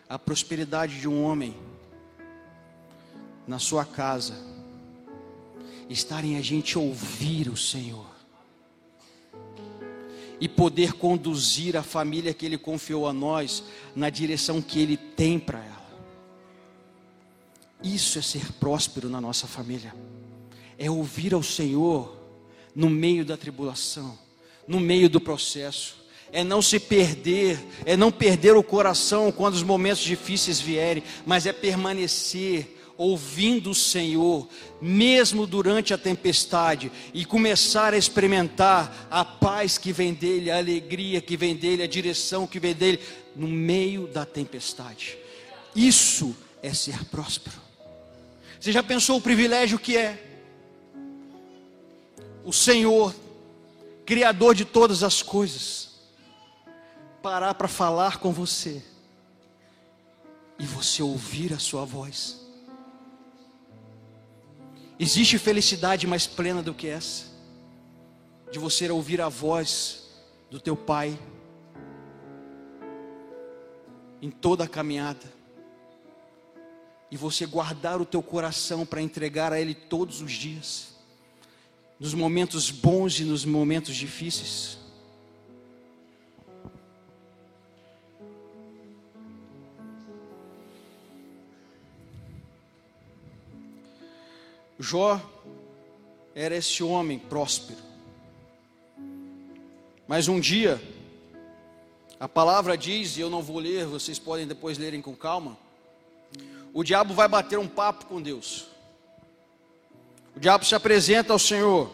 a 0.08 0.18
prosperidade 0.18 0.98
de 0.98 1.06
um 1.06 1.22
homem 1.22 1.54
na 3.46 3.58
sua 3.58 3.84
casa 3.84 4.34
estarem 5.88 6.36
a 6.36 6.42
gente 6.42 6.78
ouvir 6.78 7.48
o 7.48 7.56
Senhor. 7.56 8.06
E 10.40 10.48
poder 10.48 10.92
conduzir 10.92 11.76
a 11.76 11.82
família 11.82 12.32
que 12.32 12.46
Ele 12.46 12.58
confiou 12.58 13.08
a 13.08 13.12
nós 13.12 13.64
na 13.96 14.08
direção 14.08 14.62
que 14.62 14.80
Ele 14.80 14.96
tem 14.96 15.38
para 15.38 15.58
ela. 15.58 15.78
Isso 17.82 18.18
é 18.18 18.22
ser 18.22 18.52
próspero 18.54 19.08
na 19.08 19.20
nossa 19.20 19.46
família, 19.46 19.94
é 20.76 20.90
ouvir 20.90 21.32
ao 21.32 21.42
Senhor 21.42 22.16
no 22.74 22.90
meio 22.90 23.24
da 23.24 23.36
tribulação, 23.36 24.18
no 24.66 24.80
meio 24.80 25.08
do 25.08 25.20
processo, 25.20 25.96
é 26.30 26.44
não 26.44 26.60
se 26.60 26.78
perder, 26.78 27.58
é 27.84 27.96
não 27.96 28.12
perder 28.12 28.54
o 28.56 28.62
coração 28.62 29.32
quando 29.32 29.54
os 29.54 29.62
momentos 29.62 30.02
difíceis 30.02 30.60
vierem, 30.60 31.02
mas 31.24 31.46
é 31.46 31.52
permanecer 31.52 32.77
ouvindo 32.98 33.70
o 33.70 33.74
Senhor, 33.74 34.48
mesmo 34.82 35.46
durante 35.46 35.94
a 35.94 35.98
tempestade, 35.98 36.90
e 37.14 37.24
começar 37.24 37.94
a 37.94 37.96
experimentar 37.96 39.06
a 39.08 39.24
paz 39.24 39.78
que 39.78 39.92
vem 39.92 40.12
dele, 40.12 40.50
a 40.50 40.58
alegria 40.58 41.20
que 41.20 41.36
vem 41.36 41.54
dele, 41.54 41.84
a 41.84 41.86
direção 41.86 42.44
que 42.44 42.58
vem 42.58 42.74
dele, 42.74 42.98
no 43.36 43.46
meio 43.46 44.08
da 44.08 44.26
tempestade. 44.26 45.16
Isso 45.76 46.36
é 46.60 46.74
ser 46.74 47.04
próspero. 47.04 47.56
Você 48.58 48.72
já 48.72 48.82
pensou 48.82 49.18
o 49.18 49.22
privilégio 49.22 49.78
que 49.78 49.96
é? 49.96 50.24
O 52.44 52.52
Senhor, 52.52 53.14
Criador 54.04 54.54
de 54.54 54.64
todas 54.64 55.04
as 55.04 55.22
coisas, 55.22 55.90
parar 57.22 57.54
para 57.54 57.68
falar 57.68 58.16
com 58.16 58.32
você 58.32 58.82
e 60.58 60.66
você 60.66 61.02
ouvir 61.02 61.52
a 61.52 61.58
sua 61.58 61.84
voz. 61.84 62.37
Existe 65.00 65.38
felicidade 65.38 66.06
mais 66.06 66.26
plena 66.26 66.60
do 66.60 66.74
que 66.74 66.88
essa? 66.88 67.26
De 68.50 68.58
você 68.58 68.90
ouvir 68.90 69.20
a 69.20 69.28
voz 69.28 70.08
do 70.50 70.58
teu 70.58 70.76
Pai 70.76 71.16
em 74.20 74.30
toda 74.30 74.64
a 74.64 74.68
caminhada 74.68 75.38
e 77.10 77.16
você 77.16 77.46
guardar 77.46 78.00
o 78.00 78.04
teu 78.04 78.22
coração 78.22 78.84
para 78.84 79.00
entregar 79.00 79.52
a 79.52 79.60
Ele 79.60 79.74
todos 79.74 80.20
os 80.20 80.32
dias, 80.32 80.88
nos 81.98 82.12
momentos 82.12 82.70
bons 82.70 83.20
e 83.20 83.24
nos 83.24 83.44
momentos 83.44 83.94
difíceis. 83.94 84.78
Jó 94.78 95.20
era 96.34 96.56
esse 96.56 96.82
homem 96.82 97.18
próspero. 97.18 97.80
Mas 100.06 100.28
um 100.28 100.38
dia, 100.38 100.80
a 102.20 102.28
palavra 102.28 102.78
diz, 102.78 103.16
e 103.16 103.20
eu 103.20 103.28
não 103.28 103.42
vou 103.42 103.58
ler, 103.58 103.86
vocês 103.86 104.18
podem 104.18 104.46
depois 104.46 104.78
lerem 104.78 105.02
com 105.02 105.14
calma. 105.14 105.58
O 106.72 106.84
diabo 106.84 107.12
vai 107.12 107.26
bater 107.26 107.58
um 107.58 107.66
papo 107.66 108.06
com 108.06 108.22
Deus. 108.22 108.66
O 110.36 110.40
diabo 110.40 110.64
se 110.64 110.74
apresenta 110.74 111.32
ao 111.32 111.38
Senhor. 111.38 111.90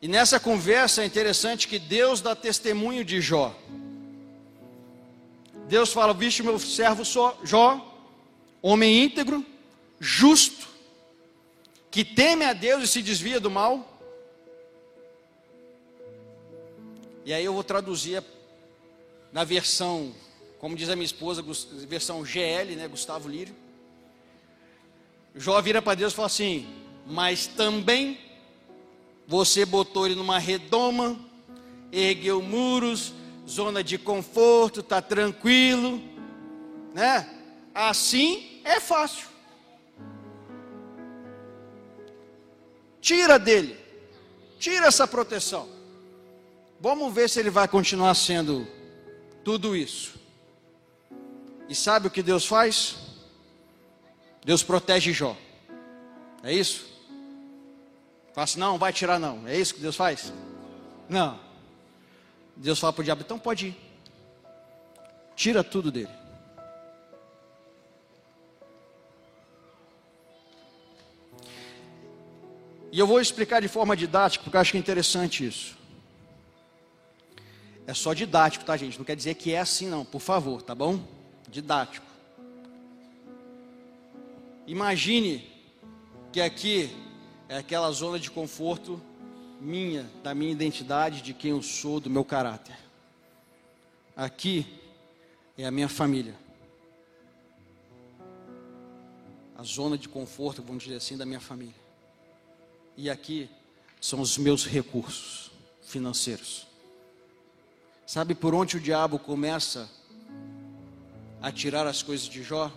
E 0.00 0.08
nessa 0.08 0.40
conversa 0.40 1.02
é 1.02 1.06
interessante 1.06 1.68
que 1.68 1.78
Deus 1.78 2.22
dá 2.22 2.34
testemunho 2.34 3.04
de 3.04 3.20
Jó. 3.20 3.54
Deus 5.68 5.92
fala: 5.92 6.14
Vixe, 6.14 6.42
meu 6.42 6.58
servo 6.58 7.04
Jó, 7.44 7.94
homem 8.62 9.04
íntegro, 9.04 9.44
justo, 10.00 10.69
que 11.90 12.04
teme 12.04 12.44
a 12.44 12.52
Deus 12.52 12.84
e 12.84 12.88
se 12.88 13.02
desvia 13.02 13.40
do 13.40 13.50
mal. 13.50 13.98
E 17.24 17.32
aí 17.32 17.44
eu 17.44 17.52
vou 17.52 17.64
traduzir 17.64 18.22
na 19.32 19.44
versão, 19.44 20.14
como 20.58 20.76
diz 20.76 20.88
a 20.88 20.96
minha 20.96 21.04
esposa, 21.04 21.44
versão 21.86 22.24
GL, 22.24 22.76
né, 22.76 22.88
Gustavo 22.88 23.28
Lírio. 23.28 23.54
Jó 25.34 25.60
vira 25.60 25.80
para 25.80 25.94
Deus 25.94 26.12
e 26.12 26.16
fala 26.16 26.26
assim: 26.26 26.66
Mas 27.06 27.46
também 27.46 28.18
você 29.26 29.64
botou 29.64 30.06
ele 30.06 30.16
numa 30.16 30.38
redoma, 30.38 31.18
ergueu 31.92 32.42
muros, 32.42 33.12
zona 33.48 33.82
de 33.82 33.96
conforto, 33.96 34.80
está 34.80 35.00
tranquilo, 35.00 36.00
né? 36.94 37.28
Assim 37.74 38.60
é 38.64 38.80
fácil. 38.80 39.29
Tira 43.10 43.40
dele. 43.40 43.76
Tira 44.60 44.86
essa 44.86 45.04
proteção. 45.04 45.68
Vamos 46.78 47.12
ver 47.12 47.28
se 47.28 47.40
ele 47.40 47.50
vai 47.50 47.66
continuar 47.66 48.14
sendo 48.14 48.68
tudo 49.42 49.74
isso. 49.74 50.14
E 51.68 51.74
sabe 51.74 52.06
o 52.06 52.10
que 52.10 52.22
Deus 52.22 52.46
faz? 52.46 52.98
Deus 54.44 54.62
protege 54.62 55.12
Jó. 55.12 55.36
É 56.44 56.54
isso? 56.54 56.86
Fala 58.32 58.44
assim, 58.44 58.60
não, 58.60 58.78
vai 58.78 58.92
tirar 58.92 59.18
não. 59.18 59.44
É 59.48 59.58
isso 59.58 59.74
que 59.74 59.80
Deus 59.80 59.96
faz? 59.96 60.32
Não. 61.08 61.40
Deus 62.54 62.78
fala 62.78 62.92
para 62.92 63.00
o 63.00 63.04
diabo, 63.04 63.22
então 63.22 63.40
pode 63.40 63.66
ir. 63.66 63.76
Tira 65.34 65.64
tudo 65.64 65.90
dele. 65.90 66.19
E 72.92 72.98
eu 72.98 73.06
vou 73.06 73.20
explicar 73.20 73.60
de 73.60 73.68
forma 73.68 73.96
didática, 73.96 74.42
porque 74.42 74.56
eu 74.56 74.60
acho 74.60 74.72
que 74.72 74.76
é 74.76 74.80
interessante 74.80 75.46
isso. 75.46 75.78
É 77.86 77.94
só 77.94 78.12
didático, 78.12 78.64
tá, 78.64 78.76
gente? 78.76 78.98
Não 78.98 79.04
quer 79.04 79.16
dizer 79.16 79.34
que 79.34 79.52
é 79.52 79.60
assim, 79.60 79.88
não, 79.88 80.04
por 80.04 80.20
favor, 80.20 80.62
tá 80.62 80.74
bom? 80.74 81.00
Didático. 81.48 82.06
Imagine 84.66 85.50
que 86.32 86.40
aqui 86.40 86.90
é 87.48 87.56
aquela 87.56 87.90
zona 87.90 88.18
de 88.18 88.30
conforto 88.30 89.00
minha, 89.60 90.08
da 90.22 90.34
minha 90.34 90.52
identidade, 90.52 91.22
de 91.22 91.34
quem 91.34 91.50
eu 91.50 91.62
sou, 91.62 92.00
do 92.00 92.08
meu 92.08 92.24
caráter. 92.24 92.76
Aqui 94.16 94.66
é 95.56 95.64
a 95.64 95.70
minha 95.70 95.88
família. 95.88 96.34
A 99.56 99.62
zona 99.62 99.98
de 99.98 100.08
conforto, 100.08 100.62
vamos 100.62 100.84
dizer 100.84 100.96
assim, 100.96 101.16
da 101.16 101.26
minha 101.26 101.40
família. 101.40 101.79
E 103.02 103.08
aqui 103.08 103.48
são 103.98 104.20
os 104.20 104.36
meus 104.36 104.66
recursos 104.66 105.50
financeiros. 105.82 106.66
Sabe 108.06 108.34
por 108.34 108.54
onde 108.54 108.76
o 108.76 108.80
diabo 108.80 109.18
começa 109.18 109.90
a 111.40 111.50
tirar 111.50 111.86
as 111.86 112.02
coisas 112.02 112.28
de 112.28 112.42
Jó? 112.42 112.70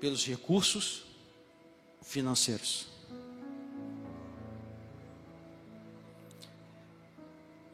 Pelos 0.00 0.24
recursos 0.24 1.04
financeiros. 2.00 2.86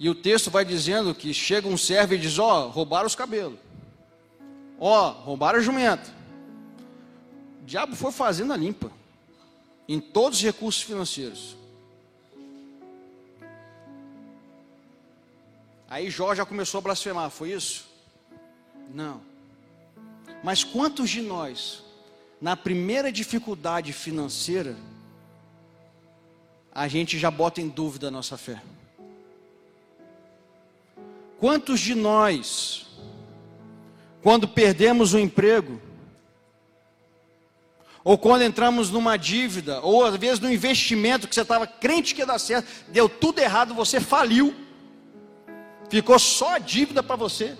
E 0.00 0.10
o 0.10 0.16
texto 0.16 0.50
vai 0.50 0.64
dizendo 0.64 1.14
que 1.14 1.32
chega 1.32 1.68
um 1.68 1.78
servo 1.78 2.14
e 2.14 2.18
diz: 2.18 2.40
Ó, 2.40 2.66
oh, 2.66 2.70
roubaram 2.70 3.06
os 3.06 3.14
cabelos. 3.14 3.60
Ó, 4.80 5.10
oh, 5.10 5.12
roubaram 5.12 5.60
a 5.60 5.62
jumenta. 5.62 6.12
O 7.62 7.66
diabo 7.66 7.94
foi 7.94 8.10
fazendo 8.10 8.52
a 8.52 8.56
limpa 8.56 8.98
em 9.92 9.98
todos 9.98 10.38
os 10.38 10.44
recursos 10.44 10.82
financeiros. 10.82 11.56
Aí 15.88 16.08
Jó 16.08 16.32
já 16.32 16.46
começou 16.46 16.78
a 16.78 16.82
blasfemar, 16.82 17.28
foi 17.28 17.50
isso? 17.50 17.88
Não. 18.94 19.20
Mas 20.44 20.62
quantos 20.62 21.10
de 21.10 21.20
nós, 21.20 21.82
na 22.40 22.56
primeira 22.56 23.10
dificuldade 23.10 23.92
financeira, 23.92 24.76
a 26.72 26.86
gente 26.86 27.18
já 27.18 27.28
bota 27.28 27.60
em 27.60 27.68
dúvida 27.68 28.06
a 28.06 28.10
nossa 28.12 28.38
fé? 28.38 28.62
Quantos 31.40 31.80
de 31.80 31.96
nós, 31.96 32.86
quando 34.22 34.46
perdemos 34.46 35.14
o 35.14 35.18
emprego, 35.18 35.82
ou 38.02 38.16
quando 38.16 38.42
entramos 38.42 38.90
numa 38.90 39.16
dívida, 39.16 39.80
ou 39.80 40.04
às 40.04 40.16
vezes 40.16 40.40
no 40.40 40.50
investimento 40.50 41.28
que 41.28 41.34
você 41.34 41.42
estava 41.42 41.66
crente 41.66 42.14
que 42.14 42.22
ia 42.22 42.26
dar 42.26 42.38
certo, 42.38 42.68
deu 42.88 43.08
tudo 43.08 43.40
errado, 43.40 43.74
você 43.74 44.00
faliu, 44.00 44.54
ficou 45.88 46.18
só 46.18 46.54
a 46.54 46.58
dívida 46.58 47.02
para 47.02 47.16
você, 47.16 47.56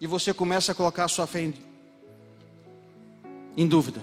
e 0.00 0.06
você 0.06 0.32
começa 0.32 0.72
a 0.72 0.74
colocar 0.74 1.04
a 1.04 1.08
sua 1.08 1.26
fé 1.26 1.42
em, 1.42 1.54
em 3.56 3.66
dúvida. 3.66 4.00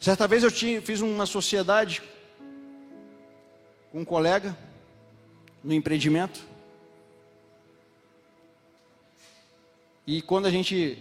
Certa 0.00 0.26
vez 0.26 0.42
eu 0.42 0.50
tinha, 0.50 0.80
fiz 0.80 1.02
uma 1.02 1.26
sociedade 1.26 2.02
com 3.92 4.00
um 4.00 4.04
colega 4.04 4.56
no 5.62 5.74
empreendimento. 5.74 6.49
E 10.10 10.20
quando 10.20 10.46
a 10.46 10.50
gente 10.50 10.98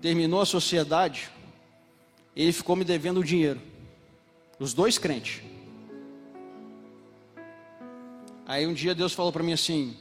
terminou 0.00 0.40
a 0.40 0.46
sociedade, 0.46 1.30
ele 2.34 2.50
ficou 2.50 2.74
me 2.74 2.82
devendo 2.82 3.20
o 3.20 3.24
dinheiro. 3.24 3.60
Os 4.58 4.72
dois 4.72 4.96
crentes. 4.96 5.42
Aí 8.46 8.66
um 8.66 8.72
dia 8.72 8.94
Deus 8.94 9.12
falou 9.12 9.30
para 9.30 9.42
mim 9.42 9.52
assim: 9.52 9.94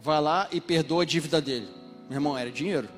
vai 0.00 0.20
lá 0.20 0.48
e 0.50 0.60
perdoa 0.60 1.04
a 1.04 1.06
dívida 1.06 1.40
dele. 1.40 1.68
Meu 2.08 2.16
irmão, 2.16 2.36
era 2.36 2.50
dinheiro. 2.50 2.88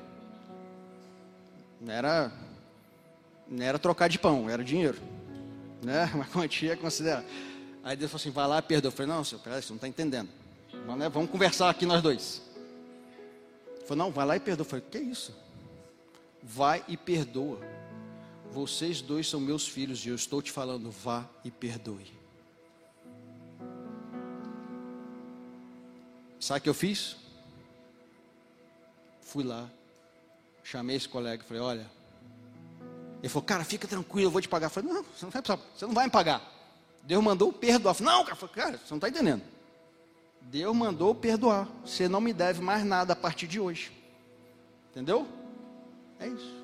Não 1.79 1.93
era, 1.93 2.31
não 3.47 3.63
era 3.63 3.77
trocar 3.77 4.09
de 4.09 4.17
pão, 4.17 4.49
era 4.49 4.63
dinheiro. 4.63 4.97
Né? 5.83 6.09
Uma 6.15 6.25
quantia 6.25 6.75
considerada. 6.75 7.27
Aí 7.83 7.95
Deus 7.95 8.09
falou 8.09 8.21
assim: 8.21 8.31
vai 8.31 8.47
lá 8.47 8.57
e 8.57 8.63
perdoa. 8.63 8.87
Eu 8.87 8.91
falei: 8.91 9.11
não, 9.11 9.23
senhor, 9.23 9.39
peraí, 9.43 9.61
você 9.61 9.69
não 9.69 9.75
está 9.75 9.87
entendendo. 9.87 10.29
Né? 10.97 11.09
Vamos 11.09 11.29
conversar 11.29 11.69
aqui 11.69 11.85
nós 11.85 12.01
dois. 12.01 12.48
Falou, 13.89 14.05
não, 14.05 14.11
vai 14.11 14.23
lá 14.23 14.35
e 14.35 14.39
perdoa. 14.39 14.63
Eu 14.63 14.69
falei, 14.69 14.85
que 14.87 14.99
isso? 14.99 15.35
Vai 16.43 16.85
e 16.87 16.95
perdoa. 16.95 17.59
Vocês 18.51 19.01
dois 19.01 19.27
são 19.27 19.39
meus 19.39 19.67
filhos 19.67 20.05
e 20.05 20.09
eu 20.09 20.15
estou 20.15 20.43
te 20.43 20.51
falando, 20.51 20.91
vá 20.91 21.25
e 21.43 21.49
perdoe. 21.49 22.13
Sabe 26.39 26.59
o 26.59 26.61
que 26.61 26.69
eu 26.69 26.73
fiz? 26.75 27.15
Fui 29.21 29.43
lá, 29.43 29.67
chamei 30.63 30.95
esse 30.95 31.09
colega 31.09 31.43
e 31.43 31.47
falei: 31.47 31.61
Olha, 31.61 31.91
ele 33.19 33.29
falou: 33.29 33.43
Cara, 33.43 33.63
fica 33.63 33.87
tranquilo, 33.87 34.27
eu 34.27 34.31
vou 34.31 34.41
te 34.41 34.47
pagar. 34.47 34.67
Eu 34.67 34.71
falei: 34.71 34.93
Não, 34.93 35.03
você 35.03 35.25
não 35.25 35.31
vai, 35.31 35.41
você 35.75 35.85
não 35.85 35.93
vai 35.93 36.05
me 36.05 36.11
pagar. 36.11 36.41
Deus 37.03 37.23
mandou 37.23 37.51
perdoar. 37.51 37.95
Falei, 37.95 38.13
não, 38.13 38.23
cara, 38.23 38.77
você 38.77 38.89
não 38.91 38.97
está 38.97 39.09
entendendo. 39.09 39.41
Deus 40.41 40.75
mandou 40.75 41.13
perdoar. 41.13 41.67
Você 41.85 42.07
não 42.07 42.19
me 42.19 42.33
deve 42.33 42.61
mais 42.61 42.83
nada 42.83 43.13
a 43.13 43.15
partir 43.15 43.47
de 43.47 43.59
hoje. 43.59 43.91
Entendeu? 44.91 45.27
É 46.19 46.27
isso. 46.27 46.59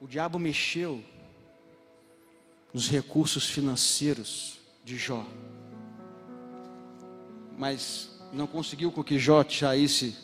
O 0.00 0.06
diabo 0.06 0.38
mexeu 0.38 1.02
nos 2.72 2.88
recursos 2.88 3.48
financeiros 3.48 4.58
de 4.84 4.96
Jó. 4.96 5.26
Mas 7.58 8.10
não 8.32 8.46
conseguiu 8.46 8.92
com 8.92 9.02
que 9.02 9.18
Jó 9.18 9.44
saísse 9.48 10.16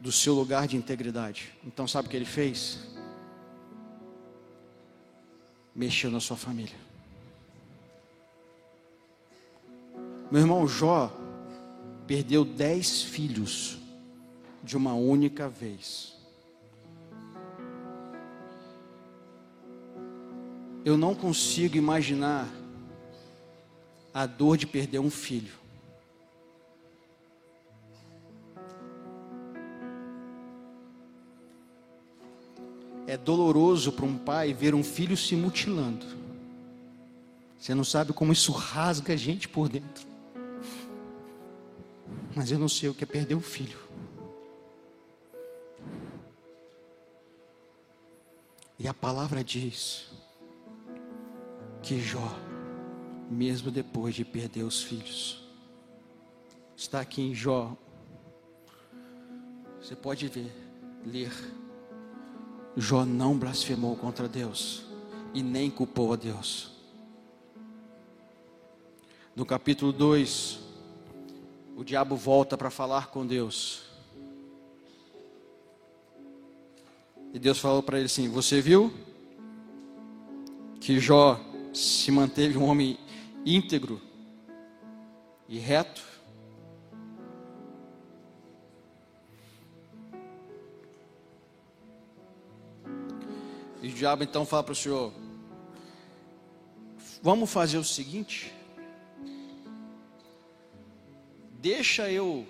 do 0.00 0.10
seu 0.10 0.34
lugar 0.34 0.66
de 0.66 0.76
integridade. 0.76 1.52
Então, 1.64 1.86
sabe 1.86 2.08
o 2.08 2.10
que 2.10 2.16
ele 2.16 2.24
fez? 2.24 2.78
Mexeu 5.74 6.10
na 6.10 6.20
sua 6.20 6.36
família. 6.36 6.76
Meu 10.34 10.40
irmão 10.40 10.66
Jó 10.66 11.12
perdeu 12.08 12.44
dez 12.44 13.02
filhos 13.02 13.78
de 14.64 14.76
uma 14.76 14.92
única 14.92 15.48
vez. 15.48 16.12
Eu 20.84 20.96
não 20.96 21.14
consigo 21.14 21.76
imaginar 21.76 22.48
a 24.12 24.26
dor 24.26 24.56
de 24.56 24.66
perder 24.66 24.98
um 24.98 25.08
filho. 25.08 25.52
É 33.06 33.16
doloroso 33.16 33.92
para 33.92 34.04
um 34.04 34.18
pai 34.18 34.52
ver 34.52 34.74
um 34.74 34.82
filho 34.82 35.16
se 35.16 35.36
mutilando. 35.36 36.04
Você 37.56 37.72
não 37.72 37.84
sabe 37.84 38.12
como 38.12 38.32
isso 38.32 38.50
rasga 38.50 39.12
a 39.12 39.16
gente 39.16 39.48
por 39.48 39.68
dentro. 39.68 40.13
Mas 42.34 42.50
eu 42.50 42.58
não 42.58 42.68
sei 42.68 42.88
o 42.88 42.94
que 42.94 43.04
é 43.04 43.06
perder 43.06 43.34
um 43.34 43.40
filho. 43.40 43.78
E 48.78 48.88
a 48.88 48.92
palavra 48.92 49.44
diz 49.44 50.08
que 51.80 52.00
Jó, 52.00 52.36
mesmo 53.30 53.70
depois 53.70 54.14
de 54.14 54.24
perder 54.24 54.64
os 54.64 54.82
filhos, 54.82 55.48
está 56.76 57.00
aqui 57.00 57.22
em 57.22 57.34
Jó. 57.34 57.76
Você 59.80 59.94
pode 59.94 60.26
ver, 60.26 60.52
ler. 61.06 61.32
Jó 62.76 63.04
não 63.04 63.38
blasfemou 63.38 63.96
contra 63.96 64.28
Deus 64.28 64.84
e 65.32 65.42
nem 65.42 65.70
culpou 65.70 66.12
a 66.12 66.16
Deus. 66.16 66.72
No 69.36 69.46
capítulo 69.46 69.92
2, 69.92 70.63
o 71.76 71.82
diabo 71.82 72.16
volta 72.16 72.56
para 72.56 72.70
falar 72.70 73.08
com 73.08 73.26
Deus. 73.26 73.82
E 77.32 77.38
Deus 77.38 77.58
falou 77.58 77.82
para 77.82 77.96
ele 77.96 78.06
assim: 78.06 78.28
Você 78.28 78.60
viu 78.60 78.92
que 80.80 81.00
Jó 81.00 81.40
se 81.72 82.10
manteve 82.12 82.56
um 82.56 82.64
homem 82.64 82.98
íntegro 83.44 84.00
e 85.48 85.58
reto? 85.58 86.02
E 93.82 93.88
o 93.88 93.92
diabo 93.92 94.22
então 94.22 94.46
fala 94.46 94.62
para 94.62 94.72
o 94.72 94.76
Senhor: 94.76 95.12
Vamos 97.20 97.50
fazer 97.50 97.78
o 97.78 97.84
seguinte. 97.84 98.54
Deixa 101.64 102.10
eu 102.10 102.46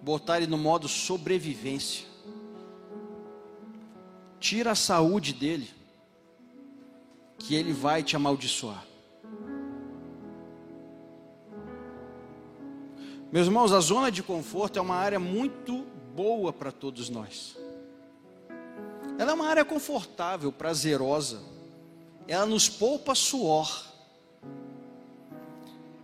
botar 0.00 0.38
ele 0.38 0.46
no 0.46 0.56
modo 0.56 0.88
sobrevivência. 0.88 2.06
Tira 4.40 4.70
a 4.70 4.74
saúde 4.74 5.34
dele, 5.34 5.68
que 7.38 7.54
ele 7.54 7.74
vai 7.74 8.02
te 8.02 8.16
amaldiçoar. 8.16 8.82
Meus 13.30 13.46
irmãos, 13.48 13.70
a 13.70 13.80
zona 13.80 14.10
de 14.10 14.22
conforto 14.22 14.78
é 14.78 14.80
uma 14.80 14.96
área 14.96 15.20
muito 15.20 15.84
boa 16.16 16.50
para 16.50 16.72
todos 16.72 17.10
nós. 17.10 17.58
Ela 19.18 19.32
é 19.32 19.34
uma 19.34 19.46
área 19.46 19.64
confortável, 19.66 20.50
prazerosa. 20.50 21.42
Ela 22.26 22.46
nos 22.46 22.66
poupa 22.66 23.14
suor. 23.14 23.84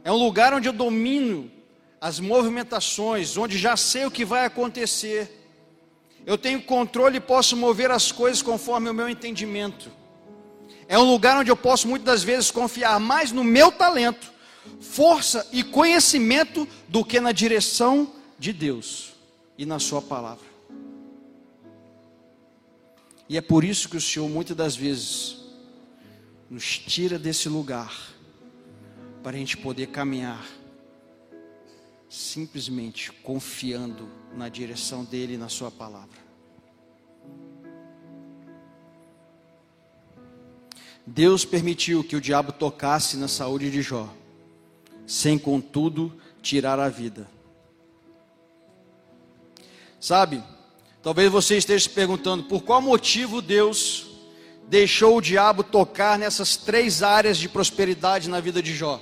É 0.04 0.12
um 0.12 0.22
lugar 0.22 0.52
onde 0.52 0.68
eu 0.68 0.74
domino 0.74 1.58
as 2.00 2.18
movimentações, 2.18 3.36
onde 3.36 3.58
já 3.58 3.76
sei 3.76 4.06
o 4.06 4.10
que 4.10 4.24
vai 4.24 4.46
acontecer. 4.46 5.36
Eu 6.24 6.38
tenho 6.38 6.62
controle 6.62 7.18
e 7.18 7.20
posso 7.20 7.56
mover 7.56 7.90
as 7.90 8.10
coisas 8.10 8.40
conforme 8.40 8.88
o 8.88 8.94
meu 8.94 9.08
entendimento. 9.08 9.90
É 10.88 10.98
um 10.98 11.10
lugar 11.10 11.36
onde 11.36 11.50
eu 11.50 11.56
posso 11.56 11.86
muitas 11.86 12.06
das 12.06 12.22
vezes 12.22 12.50
confiar 12.50 12.98
mais 12.98 13.32
no 13.32 13.44
meu 13.44 13.70
talento, 13.70 14.32
força 14.80 15.46
e 15.52 15.62
conhecimento 15.62 16.66
do 16.88 17.04
que 17.04 17.20
na 17.20 17.32
direção 17.32 18.12
de 18.38 18.52
Deus 18.52 19.12
e 19.58 19.66
na 19.66 19.78
Sua 19.78 20.00
palavra. 20.00 20.48
E 23.28 23.36
é 23.36 23.40
por 23.40 23.62
isso 23.62 23.88
que 23.88 23.96
o 23.96 24.00
Senhor 24.00 24.28
muitas 24.28 24.56
das 24.56 24.74
vezes 24.74 25.36
nos 26.48 26.78
tira 26.78 27.18
desse 27.18 27.48
lugar 27.48 27.94
para 29.22 29.36
a 29.36 29.38
gente 29.38 29.56
poder 29.56 29.88
caminhar 29.88 30.44
simplesmente 32.10 33.12
confiando 33.12 34.08
na 34.34 34.48
direção 34.48 35.04
dele 35.04 35.34
e 35.34 35.38
na 35.38 35.48
sua 35.48 35.70
palavra. 35.70 36.18
Deus 41.06 41.44
permitiu 41.44 42.02
que 42.02 42.16
o 42.16 42.20
diabo 42.20 42.50
tocasse 42.50 43.16
na 43.16 43.28
saúde 43.28 43.70
de 43.70 43.80
Jó, 43.80 44.12
sem 45.06 45.38
contudo 45.38 46.12
tirar 46.42 46.80
a 46.80 46.88
vida. 46.88 47.28
Sabe, 50.00 50.42
talvez 51.02 51.30
você 51.30 51.58
esteja 51.58 51.84
se 51.84 51.90
perguntando 51.90 52.44
por 52.44 52.62
qual 52.62 52.82
motivo 52.82 53.40
Deus 53.40 54.08
deixou 54.68 55.16
o 55.16 55.20
diabo 55.20 55.62
tocar 55.62 56.18
nessas 56.18 56.56
três 56.56 57.04
áreas 57.04 57.38
de 57.38 57.48
prosperidade 57.48 58.28
na 58.28 58.40
vida 58.40 58.60
de 58.60 58.74
Jó. 58.74 59.00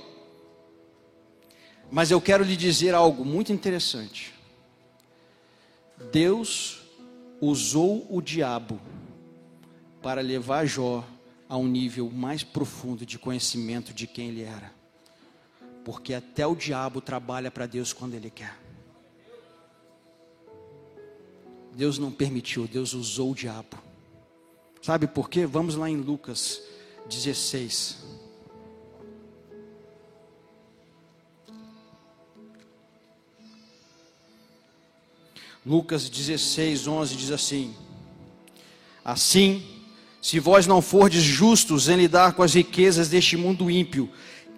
Mas 1.91 2.11
eu 2.11 2.21
quero 2.21 2.43
lhe 2.43 2.55
dizer 2.55 2.93
algo 2.93 3.25
muito 3.25 3.51
interessante. 3.51 4.33
Deus 6.11 6.81
usou 7.41 8.05
o 8.09 8.21
diabo 8.21 8.79
para 10.01 10.21
levar 10.21 10.65
Jó 10.65 11.03
a 11.47 11.57
um 11.57 11.67
nível 11.67 12.09
mais 12.09 12.43
profundo 12.43 13.05
de 13.05 13.17
conhecimento 13.17 13.93
de 13.93 14.05
quem 14.05 14.29
ele 14.29 14.43
era. 14.43 14.71
Porque 15.83 16.13
até 16.13 16.45
o 16.45 16.55
diabo 16.55 17.01
trabalha 17.01 17.49
para 17.49 17.65
Deus 17.65 17.91
quando 17.91 18.13
ele 18.13 18.29
quer. 18.29 18.55
Deus 21.73 21.97
não 21.97 22.11
permitiu, 22.11 22.67
Deus 22.67 22.93
usou 22.93 23.31
o 23.31 23.35
diabo. 23.35 23.77
Sabe 24.81 25.07
por 25.07 25.29
quê? 25.29 25.45
Vamos 25.45 25.75
lá 25.75 25.89
em 25.89 25.97
Lucas 25.97 26.61
16. 27.09 28.18
Lucas 35.65 36.09
16, 36.09 36.87
11 36.87 37.15
diz 37.15 37.31
assim: 37.31 37.73
Assim, 39.03 39.63
se 40.21 40.39
vós 40.39 40.65
não 40.67 40.81
fordes 40.81 41.23
justos 41.23 41.89
em 41.89 41.97
lidar 41.97 42.33
com 42.33 42.43
as 42.43 42.53
riquezas 42.53 43.09
deste 43.09 43.35
mundo 43.35 43.69
ímpio, 43.69 44.09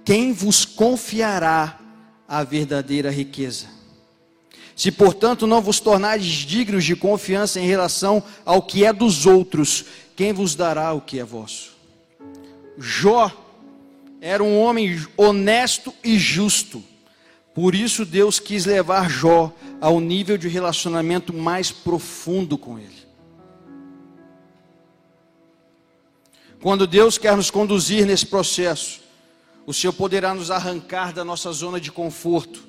quem 0.05 0.33
vos 0.33 0.65
confiará 0.65 1.79
a 2.27 2.43
verdadeira 2.43 3.09
riqueza? 3.11 3.67
Se, 4.75 4.91
portanto, 4.91 5.45
não 5.45 5.61
vos 5.61 5.79
tornares 5.79 6.25
dignos 6.25 6.83
de 6.83 6.95
confiança 6.95 7.59
em 7.59 7.67
relação 7.67 8.23
ao 8.45 8.61
que 8.61 8.85
é 8.85 8.91
dos 8.91 9.25
outros, 9.25 9.85
quem 10.15 10.33
vos 10.33 10.55
dará 10.55 10.93
o 10.93 11.01
que 11.01 11.19
é 11.19 11.23
vosso? 11.23 11.71
Jó 12.77 13.31
era 14.19 14.43
um 14.43 14.59
homem 14.59 15.05
honesto 15.17 15.93
e 16.03 16.17
justo. 16.17 16.83
Por 17.53 17.75
isso 17.75 18.05
Deus 18.05 18.39
quis 18.39 18.65
levar 18.65 19.09
Jó 19.09 19.53
ao 19.79 19.99
nível 19.99 20.37
de 20.37 20.47
relacionamento 20.47 21.33
mais 21.33 21.71
profundo 21.71 22.57
com 22.57 22.79
Ele. 22.79 23.01
Quando 26.61 26.85
Deus 26.85 27.17
quer 27.17 27.35
nos 27.35 27.49
conduzir 27.49 28.05
nesse 28.05 28.25
processo, 28.25 29.01
o 29.65 29.73
Senhor 29.73 29.93
poderá 29.93 30.33
nos 30.33 30.51
arrancar 30.51 31.11
da 31.11 31.25
nossa 31.25 31.51
zona 31.51 31.79
de 31.79 31.91
conforto, 31.91 32.63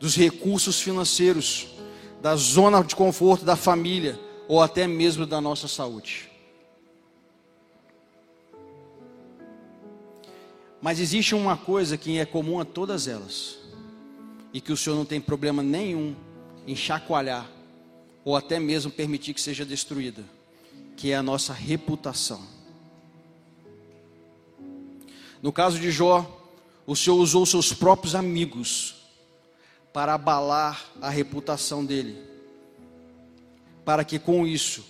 dos 0.00 0.16
recursos 0.16 0.80
financeiros, 0.80 1.68
da 2.22 2.34
zona 2.36 2.82
de 2.82 2.96
conforto 2.96 3.44
da 3.44 3.54
família 3.54 4.18
ou 4.48 4.62
até 4.62 4.86
mesmo 4.86 5.26
da 5.26 5.40
nossa 5.40 5.68
saúde. 5.68 6.30
Mas 10.80 10.98
existe 10.98 11.34
uma 11.34 11.56
coisa 11.56 11.98
que 11.98 12.18
é 12.18 12.24
comum 12.24 12.60
a 12.60 12.64
todas 12.64 13.08
elas, 13.08 13.57
e 14.52 14.60
que 14.60 14.72
o 14.72 14.76
Senhor 14.76 14.96
não 14.96 15.04
tem 15.04 15.20
problema 15.20 15.62
nenhum 15.62 16.14
em 16.66 16.76
chacoalhar, 16.76 17.48
ou 18.24 18.36
até 18.36 18.58
mesmo 18.58 18.90
permitir 18.90 19.34
que 19.34 19.40
seja 19.40 19.64
destruída, 19.64 20.24
que 20.96 21.12
é 21.12 21.16
a 21.16 21.22
nossa 21.22 21.52
reputação. 21.52 22.42
No 25.42 25.52
caso 25.52 25.78
de 25.78 25.90
Jó, 25.90 26.26
o 26.86 26.96
Senhor 26.96 27.16
usou 27.16 27.46
seus 27.46 27.72
próprios 27.72 28.14
amigos 28.14 28.96
para 29.92 30.14
abalar 30.14 30.84
a 31.00 31.08
reputação 31.08 31.84
dele, 31.84 32.22
para 33.84 34.04
que 34.04 34.18
com 34.18 34.46
isso 34.46 34.84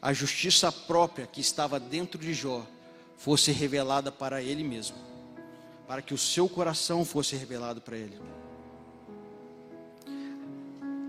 a 0.00 0.12
justiça 0.12 0.70
própria 0.70 1.26
que 1.26 1.40
estava 1.40 1.80
dentro 1.80 2.20
de 2.20 2.32
Jó 2.34 2.64
fosse 3.16 3.50
revelada 3.50 4.12
para 4.12 4.42
ele 4.42 4.62
mesmo, 4.62 4.96
para 5.88 6.02
que 6.02 6.14
o 6.14 6.18
seu 6.18 6.48
coração 6.48 7.04
fosse 7.04 7.34
revelado 7.34 7.80
para 7.80 7.96
ele. 7.96 8.16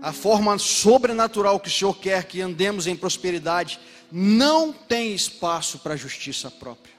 A 0.00 0.12
forma 0.12 0.58
sobrenatural 0.58 1.58
que 1.58 1.68
o 1.68 1.72
Senhor 1.72 1.94
quer 1.94 2.24
que 2.24 2.40
andemos 2.40 2.86
em 2.86 2.94
prosperidade 2.94 3.80
não 4.10 4.72
tem 4.72 5.12
espaço 5.12 5.78
para 5.80 5.94
a 5.94 5.96
justiça 5.96 6.50
própria. 6.50 6.94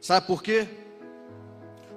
Sabe 0.00 0.26
por 0.26 0.42
quê? 0.42 0.68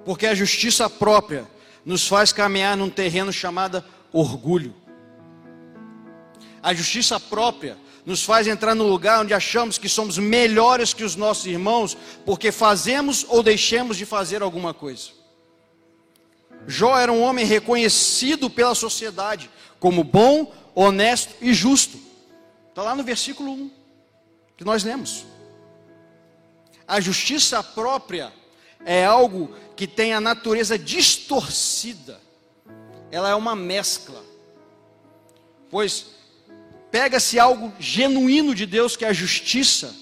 Porque 0.04 0.26
a 0.26 0.34
justiça 0.34 0.88
própria 0.88 1.46
nos 1.84 2.06
faz 2.06 2.32
caminhar 2.32 2.76
num 2.76 2.90
terreno 2.90 3.32
chamado 3.32 3.84
orgulho. 4.12 4.74
A 6.62 6.72
justiça 6.72 7.20
própria 7.20 7.76
nos 8.06 8.22
faz 8.22 8.46
entrar 8.46 8.74
no 8.74 8.86
lugar 8.86 9.20
onde 9.20 9.32
achamos 9.32 9.78
que 9.78 9.88
somos 9.88 10.18
melhores 10.18 10.92
que 10.92 11.04
os 11.04 11.16
nossos 11.16 11.46
irmãos, 11.46 11.96
porque 12.24 12.52
fazemos 12.52 13.24
ou 13.28 13.42
deixemos 13.42 13.96
de 13.96 14.04
fazer 14.04 14.42
alguma 14.42 14.74
coisa. 14.74 15.10
Jó 16.66 16.96
era 16.98 17.12
um 17.12 17.22
homem 17.22 17.44
reconhecido 17.44 18.48
pela 18.48 18.74
sociedade 18.74 19.50
como 19.78 20.02
bom, 20.02 20.52
honesto 20.74 21.34
e 21.40 21.52
justo. 21.52 21.98
Está 22.70 22.82
lá 22.82 22.94
no 22.94 23.04
versículo 23.04 23.52
1 23.52 23.70
que 24.56 24.64
nós 24.64 24.84
lemos. 24.84 25.26
A 26.86 27.00
justiça 27.00 27.62
própria 27.62 28.32
é 28.84 29.04
algo 29.04 29.54
que 29.74 29.86
tem 29.86 30.12
a 30.12 30.20
natureza 30.20 30.78
distorcida, 30.78 32.20
ela 33.10 33.30
é 33.30 33.34
uma 33.34 33.56
mescla, 33.56 34.22
pois 35.70 36.06
pega-se 36.90 37.38
algo 37.38 37.72
genuíno 37.78 38.54
de 38.54 38.66
Deus, 38.66 38.96
que 38.96 39.04
é 39.04 39.08
a 39.08 39.12
justiça, 39.12 39.94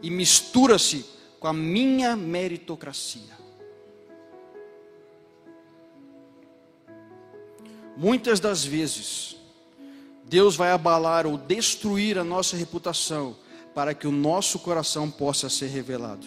e 0.00 0.10
mistura-se 0.10 1.04
com 1.38 1.46
a 1.46 1.52
minha 1.52 2.16
meritocracia. 2.16 3.34
Muitas 7.96 8.40
das 8.40 8.64
vezes, 8.64 9.36
Deus 10.24 10.56
vai 10.56 10.70
abalar 10.70 11.26
ou 11.26 11.36
destruir 11.36 12.18
a 12.18 12.24
nossa 12.24 12.56
reputação 12.56 13.36
para 13.74 13.94
que 13.94 14.06
o 14.06 14.12
nosso 14.12 14.58
coração 14.58 15.10
possa 15.10 15.48
ser 15.48 15.66
revelado. 15.66 16.26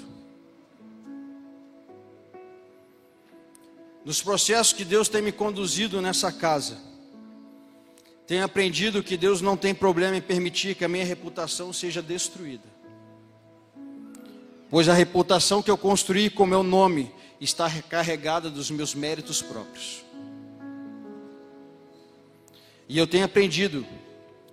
Nos 4.05 4.21
processos 4.21 4.71
que 4.71 4.85
Deus 4.85 5.09
tem 5.09 5.21
me 5.21 5.31
conduzido 5.31 6.01
nessa 6.01 6.31
casa, 6.31 6.77
tenho 8.25 8.43
aprendido 8.43 9.03
que 9.03 9.17
Deus 9.17 9.41
não 9.41 9.57
tem 9.57 9.73
problema 9.73 10.15
em 10.15 10.21
permitir 10.21 10.75
que 10.75 10.85
a 10.85 10.89
minha 10.89 11.03
reputação 11.05 11.73
seja 11.73 12.01
destruída. 12.01 12.63
Pois 14.69 14.89
a 14.89 14.93
reputação 14.93 15.61
que 15.61 15.71
eu 15.71 15.77
construí 15.77 16.29
com 16.29 16.45
meu 16.45 16.61
nome 16.61 17.11
está 17.39 17.67
recarregada 17.67 18.49
dos 18.49 18.69
meus 18.69 18.93
méritos 18.93 19.41
próprios. 19.41 20.06
E 22.87 22.97
eu 22.97 23.05
tenho 23.05 23.25
aprendido 23.25 23.85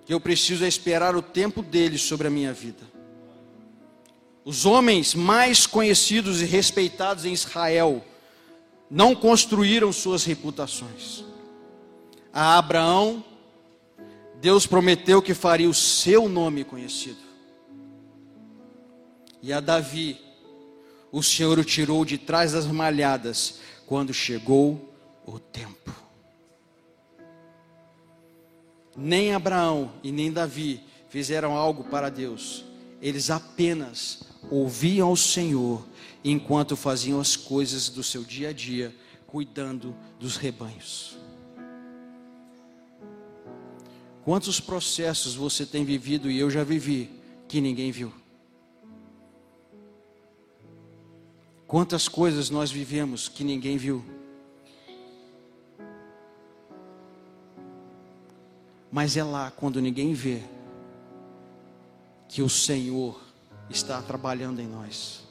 que 0.05 0.13
eu 0.13 0.21
preciso 0.21 0.65
esperar 0.65 1.17
o 1.17 1.23
tempo 1.23 1.63
dele 1.63 1.99
sobre 1.99 2.27
a 2.27 2.31
minha 2.31 2.53
vida. 2.53 2.83
Os 4.45 4.67
homens 4.67 5.15
mais 5.15 5.67
conhecidos 5.67 6.43
e 6.43 6.45
respeitados 6.45 7.25
em 7.25 7.33
Israel 7.33 8.05
não 8.91 9.15
construíram 9.15 9.93
suas 9.93 10.25
reputações. 10.25 11.25
A 12.33 12.59
Abraão, 12.59 13.25
Deus 14.41 14.67
prometeu 14.67 15.23
que 15.23 15.33
faria 15.33 15.71
o 15.71 15.75
seu 15.75 16.29
nome 16.29 16.65
conhecido. 16.65 17.25
E 19.41 19.53
a 19.53 19.61
Davi, 19.61 20.21
o 21.11 21.23
Senhor 21.23 21.59
o 21.59 21.65
tirou 21.65 22.05
de 22.05 22.19
trás 22.19 22.53
das 22.53 22.67
malhadas 22.67 23.61
quando 23.87 24.13
chegou 24.13 24.95
o 25.25 25.39
tempo. 25.39 26.04
Nem 28.97 29.35
Abraão 29.35 29.93
e 30.03 30.13
nem 30.13 30.33
Davi 30.33 30.81
fizeram 31.09 31.57
algo 31.57 31.85
para 31.85 32.11
Deus, 32.11 32.65
eles 33.01 33.31
apenas 33.31 34.23
ouviam 34.51 35.09
ao 35.09 35.17
Senhor 35.17 35.87
enquanto 36.25 36.77
faziam 36.77 37.21
as 37.21 37.37
coisas 37.37 37.89
do 37.89 38.03
seu 38.03 38.25
dia 38.25 38.49
a 38.49 38.53
dia, 38.53 38.95
cuidando 39.27 39.95
dos 40.19 40.37
rebanhos. 40.37 41.17
Quantos 44.25 44.59
processos 44.59 45.35
você 45.35 45.67
tem 45.67 45.85
vivido 45.85 46.31
e 46.31 46.39
eu 46.39 46.51
já 46.51 46.65
vivi 46.65 47.11
que 47.47 47.61
ninguém 47.61 47.91
viu? 47.91 48.13
Quantas 51.67 52.09
coisas 52.09 52.49
nós 52.49 52.71
vivemos 52.71 53.29
que 53.29 53.45
ninguém 53.45 53.77
viu? 53.77 54.05
Mas 58.95 59.17
é 59.17 59.25
lá, 59.25 59.51
quando 59.51 59.81
ninguém 59.81 60.15
vê, 60.15 60.41
que 62.29 62.43
o 62.43 62.49
Senhor 62.49 63.21
está 63.69 64.01
trabalhando 64.01 64.61
em 64.61 64.69
nós 64.69 65.25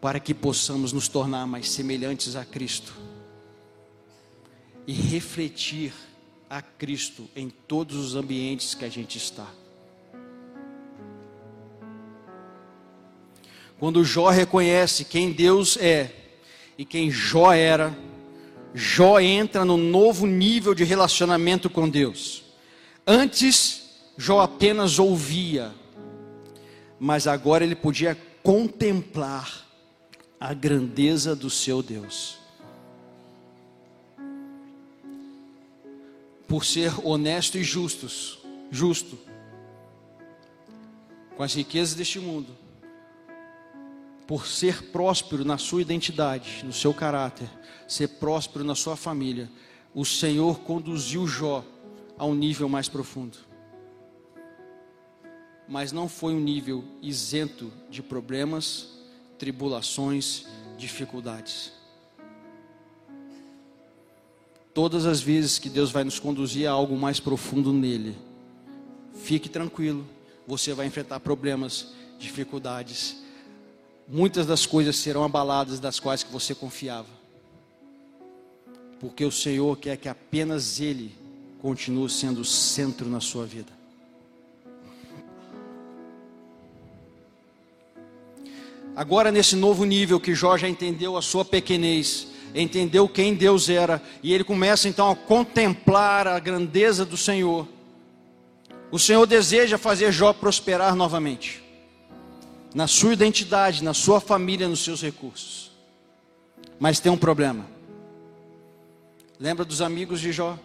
para 0.00 0.20
que 0.20 0.32
possamos 0.32 0.92
nos 0.92 1.08
tornar 1.08 1.48
mais 1.48 1.68
semelhantes 1.68 2.36
a 2.36 2.44
Cristo 2.44 2.94
e 4.86 4.92
refletir 4.92 5.92
a 6.48 6.62
Cristo 6.62 7.28
em 7.34 7.50
todos 7.50 7.96
os 7.96 8.14
ambientes 8.14 8.72
que 8.76 8.84
a 8.84 8.88
gente 8.88 9.18
está. 9.18 9.48
Quando 13.80 14.04
Jó 14.04 14.30
reconhece 14.30 15.04
quem 15.04 15.32
Deus 15.32 15.76
é 15.76 16.14
e 16.78 16.84
quem 16.84 17.10
Jó 17.10 17.52
era, 17.52 17.92
Jó 18.74 19.20
entra 19.20 19.64
no 19.64 19.76
novo 19.76 20.26
nível 20.26 20.74
de 20.74 20.82
relacionamento 20.82 21.70
com 21.70 21.88
Deus. 21.88 22.42
Antes, 23.06 23.84
Jó 24.18 24.40
apenas 24.40 24.98
ouvia, 24.98 25.72
mas 26.98 27.26
agora 27.28 27.64
ele 27.64 27.76
podia 27.76 28.16
contemplar 28.42 29.64
a 30.40 30.52
grandeza 30.52 31.34
do 31.36 31.48
seu 31.48 31.82
Deus. 31.82 32.36
Por 36.46 36.64
ser 36.64 36.92
honesto 37.04 37.56
e 37.56 37.64
justos, 37.64 38.38
justo, 38.70 39.18
com 41.36 41.42
as 41.42 41.54
riquezas 41.54 41.94
deste 41.94 42.18
mundo, 42.18 42.63
por 44.26 44.46
ser 44.46 44.90
próspero 44.90 45.44
na 45.44 45.58
sua 45.58 45.82
identidade, 45.82 46.62
no 46.64 46.72
seu 46.72 46.94
caráter, 46.94 47.48
ser 47.86 48.08
próspero 48.08 48.64
na 48.64 48.74
sua 48.74 48.96
família, 48.96 49.50
o 49.94 50.04
Senhor 50.04 50.60
conduziu 50.60 51.26
Jó 51.26 51.64
a 52.16 52.24
um 52.24 52.34
nível 52.34 52.68
mais 52.68 52.88
profundo. 52.88 53.38
Mas 55.68 55.92
não 55.92 56.08
foi 56.08 56.34
um 56.34 56.40
nível 56.40 56.84
isento 57.00 57.72
de 57.90 58.02
problemas, 58.02 58.98
tribulações, 59.38 60.46
dificuldades. 60.76 61.72
Todas 64.72 65.06
as 65.06 65.20
vezes 65.20 65.58
que 65.58 65.68
Deus 65.68 65.90
vai 65.90 66.02
nos 66.02 66.18
conduzir 66.18 66.68
a 66.68 66.72
algo 66.72 66.96
mais 66.96 67.20
profundo 67.20 67.72
nele, 67.72 68.16
fique 69.14 69.48
tranquilo, 69.48 70.04
você 70.46 70.74
vai 70.74 70.86
enfrentar 70.86 71.20
problemas, 71.20 71.94
dificuldades. 72.18 73.23
Muitas 74.06 74.46
das 74.46 74.66
coisas 74.66 74.96
serão 74.96 75.24
abaladas 75.24 75.80
das 75.80 75.98
quais 75.98 76.22
que 76.22 76.32
você 76.32 76.54
confiava. 76.54 77.08
Porque 79.00 79.24
o 79.24 79.32
Senhor 79.32 79.76
quer 79.78 79.96
que 79.96 80.08
apenas 80.08 80.80
ele 80.80 81.14
continue 81.60 82.10
sendo 82.10 82.42
o 82.42 82.44
centro 82.44 83.08
na 83.08 83.20
sua 83.20 83.46
vida. 83.46 83.72
Agora, 88.94 89.32
nesse 89.32 89.56
novo 89.56 89.84
nível 89.84 90.20
que 90.20 90.34
Jó 90.34 90.56
já 90.56 90.68
entendeu 90.68 91.16
a 91.16 91.22
sua 91.22 91.44
pequenez, 91.44 92.28
entendeu 92.54 93.08
quem 93.08 93.34
Deus 93.34 93.68
era, 93.68 94.00
e 94.22 94.32
ele 94.32 94.44
começa 94.44 94.88
então 94.88 95.10
a 95.10 95.16
contemplar 95.16 96.28
a 96.28 96.38
grandeza 96.38 97.04
do 97.04 97.16
Senhor. 97.16 97.66
O 98.92 98.98
Senhor 98.98 99.26
deseja 99.26 99.76
fazer 99.76 100.12
Jó 100.12 100.32
prosperar 100.32 100.94
novamente, 100.94 101.63
na 102.74 102.88
sua 102.88 103.12
identidade, 103.12 103.84
na 103.84 103.94
sua 103.94 104.20
família, 104.20 104.68
nos 104.68 104.82
seus 104.82 105.00
recursos. 105.00 105.70
Mas 106.78 106.98
tem 106.98 107.10
um 107.12 107.16
problema. 107.16 107.64
Lembra 109.38 109.64
dos 109.64 109.80
amigos 109.80 110.20
de 110.20 110.32
Jó? 110.32 110.58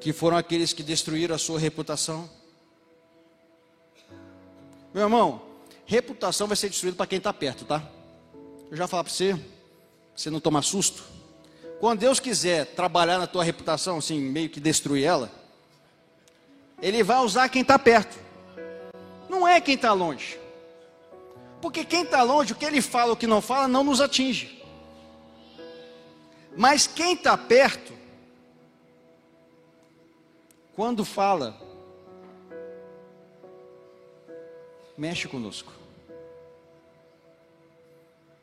Que 0.00 0.12
foram 0.12 0.36
aqueles 0.36 0.72
que 0.72 0.84
destruíram 0.84 1.34
a 1.34 1.38
sua 1.38 1.58
reputação? 1.58 2.30
Meu 4.94 5.02
irmão, 5.02 5.42
reputação 5.84 6.46
vai 6.46 6.56
ser 6.56 6.68
destruída 6.68 6.96
para 6.96 7.06
quem 7.06 7.18
está 7.18 7.32
perto, 7.32 7.64
tá? 7.64 7.82
Eu 8.70 8.76
já 8.76 8.86
falo 8.86 9.02
para 9.02 9.12
você, 9.12 9.38
você 10.14 10.30
não 10.30 10.38
toma 10.38 10.62
susto. 10.62 11.02
Quando 11.80 12.00
Deus 12.00 12.20
quiser 12.20 12.66
trabalhar 12.66 13.18
na 13.18 13.26
tua 13.26 13.42
reputação, 13.42 13.98
assim, 13.98 14.20
meio 14.20 14.48
que 14.48 14.60
destruir 14.60 15.04
ela, 15.04 15.30
Ele 16.80 17.02
vai 17.02 17.18
usar 17.18 17.48
quem 17.48 17.62
está 17.62 17.78
perto. 17.78 18.27
É 19.48 19.60
quem 19.60 19.74
está 19.74 19.92
longe. 19.92 20.38
Porque 21.60 21.84
quem 21.84 22.02
está 22.02 22.22
longe, 22.22 22.52
o 22.52 22.56
que 22.56 22.64
ele 22.64 22.80
fala, 22.80 23.12
o 23.12 23.16
que 23.16 23.26
não 23.26 23.40
fala, 23.40 23.66
não 23.66 23.82
nos 23.82 24.00
atinge. 24.00 24.62
Mas 26.56 26.86
quem 26.86 27.14
está 27.14 27.36
perto, 27.36 27.92
quando 30.74 31.04
fala, 31.04 31.60
mexe 34.96 35.26
conosco. 35.28 35.72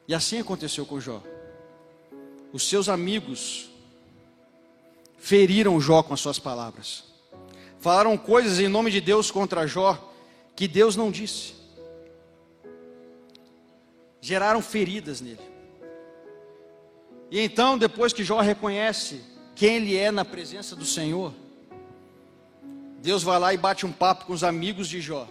E 0.07 0.13
assim 0.13 0.39
aconteceu 0.39 0.85
com 0.85 0.99
Jó. 0.99 1.21
Os 2.51 2.67
seus 2.67 2.89
amigos 2.89 3.69
feriram 5.17 5.79
Jó 5.79 6.03
com 6.03 6.13
as 6.13 6.19
suas 6.19 6.37
palavras. 6.37 7.05
Falaram 7.79 8.17
coisas 8.17 8.59
em 8.59 8.67
nome 8.67 8.91
de 8.91 9.01
Deus 9.01 9.31
contra 9.31 9.65
Jó 9.67 10.13
que 10.55 10.67
Deus 10.67 10.95
não 10.95 11.11
disse. 11.11 11.53
Geraram 14.21 14.61
feridas 14.61 15.21
nele. 15.21 15.39
E 17.29 17.39
então, 17.39 17.77
depois 17.77 18.13
que 18.13 18.23
Jó 18.23 18.39
reconhece 18.39 19.21
quem 19.55 19.75
ele 19.75 19.97
é 19.97 20.11
na 20.11 20.23
presença 20.23 20.75
do 20.75 20.85
Senhor, 20.85 21.33
Deus 23.01 23.23
vai 23.23 23.39
lá 23.39 23.53
e 23.53 23.57
bate 23.57 23.85
um 23.85 23.91
papo 23.91 24.25
com 24.25 24.33
os 24.33 24.43
amigos 24.43 24.87
de 24.87 25.01
Jó 25.01 25.27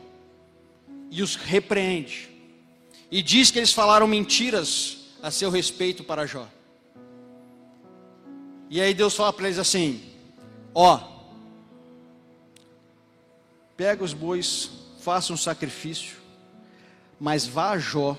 e 1.10 1.22
os 1.22 1.34
repreende. 1.36 2.30
E 3.10 3.22
diz 3.22 3.50
que 3.50 3.58
eles 3.58 3.72
falaram 3.72 4.06
mentiras 4.06 5.06
a 5.22 5.30
seu 5.30 5.50
respeito 5.50 6.04
para 6.04 6.26
Jó. 6.26 6.46
E 8.68 8.80
aí 8.80 8.92
Deus 8.92 9.14
fala 9.14 9.32
para 9.32 9.46
eles 9.46 9.58
assim: 9.58 10.02
Ó, 10.74 11.00
pega 13.76 14.02
os 14.02 14.12
bois, 14.12 14.70
faça 15.04 15.34
um 15.34 15.36
sacrifício, 15.36 16.16
mas 17.20 17.46
vá 17.46 17.72
a 17.72 17.78
Jó, 17.78 18.16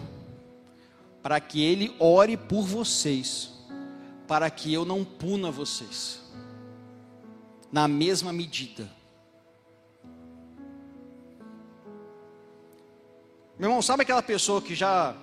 para 1.23 1.39
que 1.39 1.63
ele 1.63 1.95
ore 1.99 2.37
por 2.37 2.61
vocês, 2.61 3.49
para 4.27 4.47
que 4.51 4.71
eu 4.71 4.85
não 4.85 5.03
puna 5.03 5.49
vocês, 5.49 6.21
na 7.71 7.87
mesma 7.87 8.31
medida. 8.31 8.87
Meu 13.57 13.69
irmão, 13.69 13.81
sabe 13.81 14.03
aquela 14.03 14.21
pessoa 14.21 14.61
que 14.61 14.75
já 14.75 15.15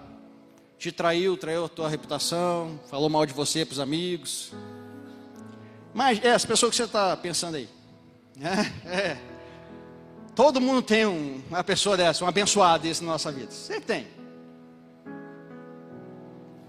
te 0.76 0.90
traiu, 0.90 1.36
traiu 1.36 1.66
a 1.66 1.68
tua 1.68 1.88
reputação, 1.88 2.80
falou 2.90 3.08
mal 3.08 3.24
de 3.24 3.32
você 3.32 3.64
para 3.64 3.74
os 3.74 3.78
amigos? 3.78 4.52
Mas 5.94 6.18
é 6.24 6.28
essa 6.28 6.48
pessoa 6.48 6.68
que 6.70 6.74
você 6.74 6.84
está 6.84 7.16
pensando 7.16 7.54
aí. 7.54 7.68
É, 8.84 8.96
é. 8.96 9.31
Todo 10.34 10.60
mundo 10.60 10.80
tem 10.82 11.06
um, 11.06 11.42
uma 11.48 11.62
pessoa 11.62 11.96
dessa, 11.96 12.24
um 12.24 12.28
abençoado 12.28 12.84
desse 12.84 13.04
na 13.04 13.12
nossa 13.12 13.30
vida. 13.30 13.50
Sempre 13.50 13.84
tem. 13.84 14.06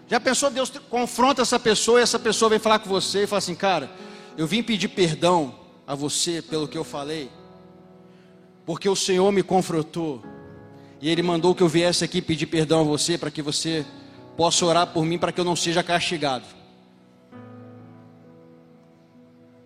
Já 0.07 0.20
pensou, 0.20 0.51
Deus 0.51 0.70
confronta 0.89 1.41
essa 1.41 1.59
pessoa 1.59 1.99
e 1.99 2.03
essa 2.03 2.20
pessoa 2.20 2.49
vem 2.49 2.59
falar 2.59 2.80
com 2.80 2.89
você 2.89 3.24
e 3.24 3.28
fala 3.28 3.38
assim, 3.38 3.55
cara, 3.55 3.89
eu 4.38 4.45
vim 4.45 4.61
pedir 4.61 4.89
perdão 4.89 5.55
a 5.88 5.95
você 5.95 6.41
pelo 6.41 6.68
que 6.68 6.78
eu 6.78 6.84
falei, 6.84 7.32
porque 8.66 8.88
o 8.88 8.95
Senhor 8.95 9.32
me 9.32 9.43
confrontou 9.43 10.22
e 11.01 11.09
Ele 11.09 11.22
mandou 11.22 11.55
que 11.55 11.64
eu 11.64 11.68
viesse 11.68 12.03
aqui 12.03 12.22
pedir 12.22 12.47
perdão 12.47 12.82
a 12.82 12.84
você, 12.84 13.18
para 13.18 13.32
que 13.32 13.41
você 13.41 13.86
possa 14.38 14.66
orar 14.66 14.88
por 14.88 15.05
mim, 15.05 15.18
para 15.18 15.32
que 15.32 15.39
eu 15.39 15.45
não 15.45 15.55
seja 15.55 15.84
castigado. 15.84 16.45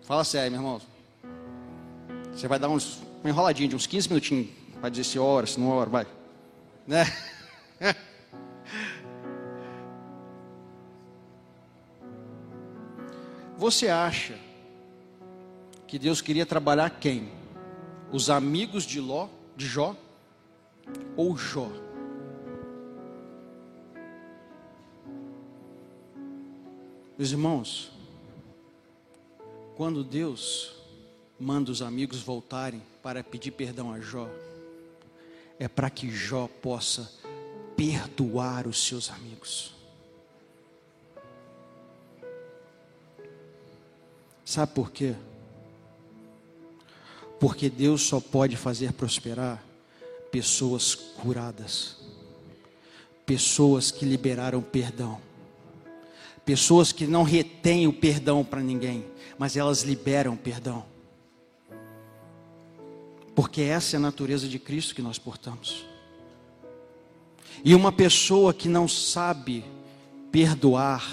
Fala 0.02 0.24
sério, 0.24 0.50
meu 0.50 0.60
irmão. 0.60 0.80
Você 2.32 2.48
vai 2.48 2.58
dar 2.58 2.68
uns, 2.68 2.98
uma 3.28 3.32
enroladinha 3.32 3.68
de 3.68 3.76
uns 3.76 3.86
15 3.86 4.08
minutinhos 4.08 4.48
para 4.80 4.88
dizer 4.88 5.04
se 5.04 5.18
ora, 5.18 5.46
se 5.46 5.60
não 5.60 5.68
ora, 5.68 5.90
vai. 5.90 6.06
Né? 6.86 7.04
Você 13.56 13.88
acha 13.88 14.38
que 15.86 15.98
Deus 15.98 16.22
queria 16.22 16.46
trabalhar 16.46 16.88
quem? 16.90 17.30
Os 18.10 18.30
amigos 18.30 18.84
de 18.84 18.98
Ló, 19.00 19.28
de 19.56 19.66
Jó? 19.66 19.94
ou 21.16 21.36
Jó? 21.36 21.70
Meus 27.18 27.30
irmãos, 27.32 27.92
quando 29.76 30.02
Deus 30.04 30.72
manda 31.38 31.70
os 31.70 31.82
amigos 31.82 32.22
voltarem 32.22 32.80
para 33.02 33.22
pedir 33.22 33.52
perdão 33.52 33.92
a 33.92 34.00
Jó, 34.00 34.28
é 35.58 35.68
para 35.68 35.90
que 35.90 36.10
Jó 36.10 36.48
possa 36.60 37.10
perdoar 37.76 38.66
os 38.66 38.86
seus 38.86 39.10
amigos. 39.10 39.74
Sabe 44.44 44.72
por 44.72 44.90
quê? 44.90 45.14
Porque 47.38 47.68
Deus 47.68 48.02
só 48.02 48.18
pode 48.18 48.56
fazer 48.56 48.92
prosperar 48.92 49.62
pessoas 50.30 50.94
curadas, 50.94 51.96
pessoas 53.24 53.90
que 53.90 54.04
liberaram 54.04 54.62
perdão, 54.62 55.20
pessoas 56.44 56.92
que 56.92 57.06
não 57.06 57.22
retêm 57.22 57.86
o 57.86 57.92
perdão 57.92 58.44
para 58.44 58.60
ninguém, 58.60 59.04
mas 59.38 59.56
elas 59.56 59.82
liberam 59.82 60.34
perdão, 60.34 60.84
porque 63.38 63.62
essa 63.62 63.94
é 63.94 63.98
a 63.98 64.00
natureza 64.00 64.48
de 64.48 64.58
Cristo 64.58 64.96
que 64.96 65.00
nós 65.00 65.16
portamos. 65.16 65.86
E 67.64 67.72
uma 67.72 67.92
pessoa 67.92 68.52
que 68.52 68.68
não 68.68 68.88
sabe 68.88 69.64
perdoar, 70.32 71.08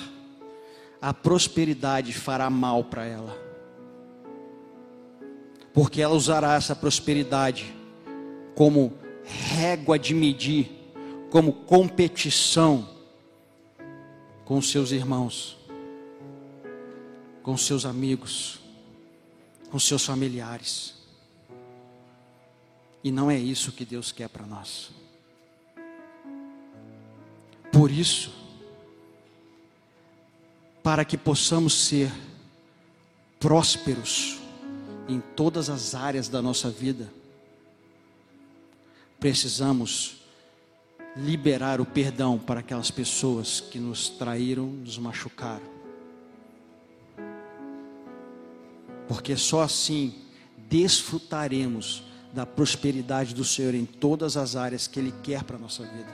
a 0.99 1.13
prosperidade 1.13 2.13
fará 2.13 2.49
mal 2.49 2.83
para 2.83 3.05
ela, 3.05 3.37
porque 5.71 6.01
ela 6.01 6.15
usará 6.15 6.55
essa 6.55 6.75
prosperidade 6.75 7.71
como 8.55 8.91
régua 9.23 9.99
de 9.99 10.15
medir, 10.15 10.71
como 11.29 11.53
competição 11.53 12.89
com 14.45 14.59
seus 14.63 14.89
irmãos, 14.89 15.59
com 17.43 17.55
seus 17.55 17.85
amigos, 17.85 18.59
com 19.69 19.77
seus 19.77 20.03
familiares. 20.03 20.94
E 23.05 23.11
não 23.11 23.29
é 23.29 23.37
isso 23.37 23.71
que 23.71 23.85
Deus 23.85 24.11
quer 24.11 24.27
para 24.27 24.47
nós. 24.47 24.89
Por 27.71 27.91
isso, 27.91 28.33
para 30.81 31.05
que 31.05 31.15
possamos 31.15 31.85
ser 31.85 32.11
prósperos 33.39 34.39
em 35.07 35.21
todas 35.35 35.69
as 35.69 35.93
áreas 35.93 36.27
da 36.27 36.41
nossa 36.41 36.71
vida, 36.71 37.13
precisamos 39.19 40.17
liberar 41.15 41.79
o 41.79 41.85
perdão 41.85 42.39
para 42.39 42.61
aquelas 42.61 42.89
pessoas 42.89 43.61
que 43.61 43.77
nos 43.77 44.09
traíram, 44.09 44.65
nos 44.65 44.97
machucaram. 44.97 45.69
Porque 49.07 49.37
só 49.37 49.61
assim 49.61 50.15
desfrutaremos 50.67 52.03
da 52.35 52.45
prosperidade 52.45 53.33
do 53.33 53.45
Senhor 53.45 53.73
em 53.73 53.85
todas 53.85 54.35
as 54.35 54.57
áreas 54.57 54.87
que 54.87 54.99
Ele 54.99 55.13
quer 55.23 55.41
para 55.45 55.55
a 55.55 55.59
nossa 55.59 55.83
vida. 55.83 56.13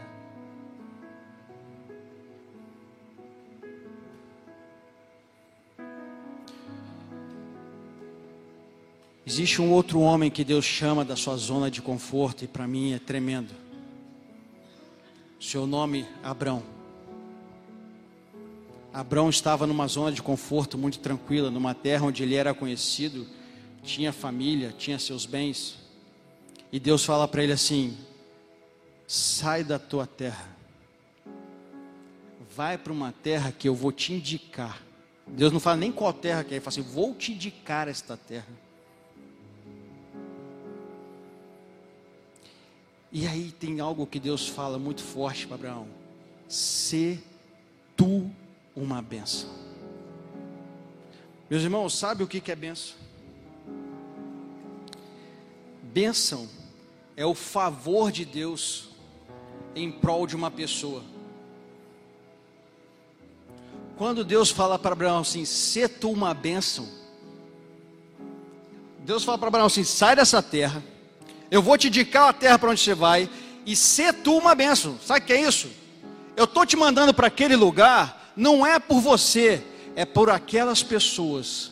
Existe 9.26 9.61
um 9.61 9.72
outro 9.72 9.99
homem 9.99 10.30
que 10.30 10.43
Deus 10.43 10.63
chama 10.63 11.03
da 11.03 11.15
sua 11.15 11.36
zona 11.38 11.72
de 11.72 11.82
conforto 11.82 12.45
e 12.45 12.47
para 12.47 12.67
mim 12.67 12.93
é 12.93 12.99
tremendo. 12.99 13.49
Seu 15.39 15.65
nome 15.65 16.05
Abrão. 16.22 16.61
Abraão 18.93 19.30
estava 19.30 19.65
numa 19.65 19.88
zona 19.88 20.11
de 20.11 20.22
conforto 20.22 20.78
muito 20.78 20.99
tranquila, 20.99 21.49
numa 21.49 21.74
terra 21.74 22.05
onde 22.05 22.22
ele 22.22 22.36
era 22.36 22.53
conhecido, 22.53 23.26
tinha 23.82 24.13
família, 24.13 24.76
tinha 24.78 24.99
seus 24.99 25.26
bens. 25.26 25.80
E 26.72 26.80
Deus 26.80 27.03
fala 27.03 27.28
para 27.28 27.43
ele 27.43 27.51
assim: 27.51 27.97
sai 29.05 29.63
da 29.63 29.78
tua 29.78 30.07
terra, 30.07 30.47
vai 32.55 32.78
para 32.78 32.93
uma 32.93 33.11
terra 33.11 33.51
que 33.51 33.67
eu 33.67 33.76
vou 33.76 33.91
te 33.91 34.13
indicar. 34.13 34.82
Deus 35.28 35.51
não 35.51 35.59
fala 35.59 35.78
nem 35.78 35.91
qual 35.91 36.13
terra 36.13 36.43
que 36.43 36.53
é, 36.53 36.57
ele 36.57 36.61
fala 36.61 36.69
assim: 36.69 36.93
vou 36.93 37.13
te 37.13 37.34
indicar 37.34 37.89
esta 37.89 38.15
terra. 38.15 38.47
E 43.11 43.28
aí 43.28 43.51
tem 43.51 43.82
algo 43.82 44.07
que 44.07 44.19
Deus 44.19 44.47
fala 44.47 44.80
muito 44.80 45.03
forte 45.03 45.45
para 45.45 45.55
Abraão: 45.55 45.88
se 46.47 47.22
tu 47.97 48.32
uma 48.74 49.01
benção. 49.01 49.49
Meus 51.49 51.63
irmãos, 51.63 51.93
sabe 51.97 52.24
o 52.24 52.28
que 52.28 52.49
é 52.49 52.55
benção? 52.55 52.95
Bênção 55.84 56.47
é 57.16 57.26
o 57.26 57.34
favor 57.34 58.12
de 58.12 58.26
Deus 58.26 58.89
em 59.76 59.91
prol 59.91 60.26
de 60.26 60.36
uma 60.36 60.49
pessoa. 60.49 61.03
Quando 63.97 64.24
Deus 64.24 64.49
fala 64.49 64.80
para 64.80 64.93
Abraão 64.93 65.20
assim, 65.20 65.45
se 65.45 65.88
tu 65.88 66.12
uma 66.12 66.34
bênção, 66.34 66.88
Deus 68.99 69.24
fala 69.24 69.38
para 69.38 69.47
Abraão 69.47 69.68
assim: 69.68 69.84
sai 69.84 70.16
dessa 70.16 70.41
terra, 70.41 70.84
eu 71.49 71.62
vou 71.62 71.78
te 71.78 71.88
indicar 71.88 72.30
a 72.30 72.34
terra 72.34 72.57
para 72.57 72.72
onde 72.72 72.82
você 72.82 72.95
vai, 72.95 73.30
e 73.66 73.76
se 73.76 74.12
tu 74.14 74.38
uma 74.38 74.55
bênção, 74.55 74.97
sabe 75.05 75.20
o 75.20 75.24
que 75.24 75.34
é 75.34 75.41
isso? 75.41 75.70
Eu 76.36 76.45
estou 76.45 76.66
te 76.66 76.76
mandando 76.76 77.14
para 77.14 77.28
aquele 77.28 77.55
lugar, 77.55 78.34
não 78.36 78.66
é 78.66 78.80
por 78.80 78.99
você, 78.99 79.64
é 79.95 80.05
por 80.05 80.30
aquelas 80.30 80.82
pessoas, 80.82 81.72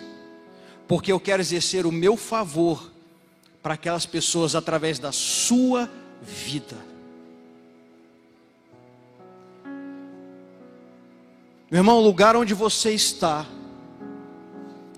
porque 0.88 1.12
eu 1.12 1.20
quero 1.20 1.42
exercer 1.42 1.86
o 1.86 1.92
meu 1.92 2.16
favor 2.16 2.92
para 3.62 3.74
aquelas 3.74 4.06
pessoas 4.06 4.56
através 4.56 5.00
da 5.00 5.12
sua 5.12 5.90
vida. 6.22 6.78
Meu 11.70 11.80
irmão, 11.80 11.98
o 11.98 12.04
lugar 12.04 12.36
onde 12.36 12.54
você 12.54 12.92
está, 12.92 13.46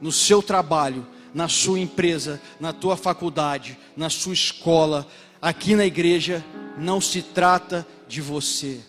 no 0.01 0.11
seu 0.11 0.41
trabalho, 0.41 1.05
na 1.33 1.47
sua 1.47 1.79
empresa, 1.79 2.41
na 2.59 2.71
tua 2.71 2.95
faculdade, 2.95 3.77
na 3.95 4.09
sua 4.09 4.33
escola, 4.33 5.05
aqui 5.41 5.75
na 5.75 5.85
igreja, 5.85 6.43
não 6.77 7.01
se 7.01 7.21
trata 7.21 7.85
de 8.07 8.21
você. 8.21 8.79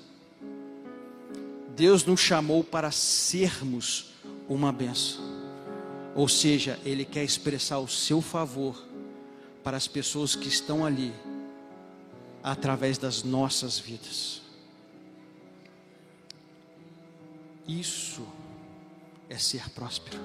Deus 1.74 2.04
nos 2.04 2.20
chamou 2.20 2.62
para 2.62 2.90
sermos 2.90 4.12
uma 4.48 4.72
benção. 4.72 5.20
Ou 6.14 6.28
seja, 6.28 6.78
Ele 6.84 7.04
quer 7.04 7.24
expressar 7.24 7.78
o 7.78 7.88
seu 7.88 8.20
favor 8.20 8.91
para 9.62 9.76
as 9.76 9.86
pessoas 9.86 10.34
que 10.34 10.48
estão 10.48 10.84
ali, 10.84 11.12
através 12.42 12.98
das 12.98 13.22
nossas 13.22 13.78
vidas. 13.78 14.42
Isso 17.66 18.26
é 19.28 19.38
ser 19.38 19.70
próspero. 19.70 20.18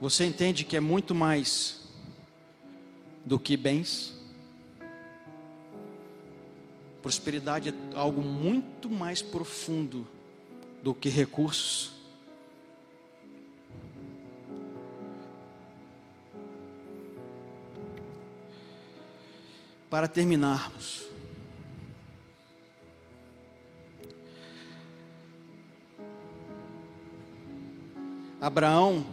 Você 0.00 0.24
entende 0.24 0.64
que 0.64 0.76
é 0.76 0.80
muito 0.80 1.14
mais 1.14 1.80
do 3.24 3.38
que 3.38 3.56
bens? 3.56 4.14
Prosperidade 7.02 7.70
é 7.70 7.96
algo 7.96 8.20
muito 8.20 8.88
mais 8.88 9.20
profundo 9.20 10.06
do 10.84 10.94
que 10.94 11.08
recursos. 11.08 11.90
Para 19.88 20.06
terminarmos, 20.06 21.04
Abraão 28.38 29.06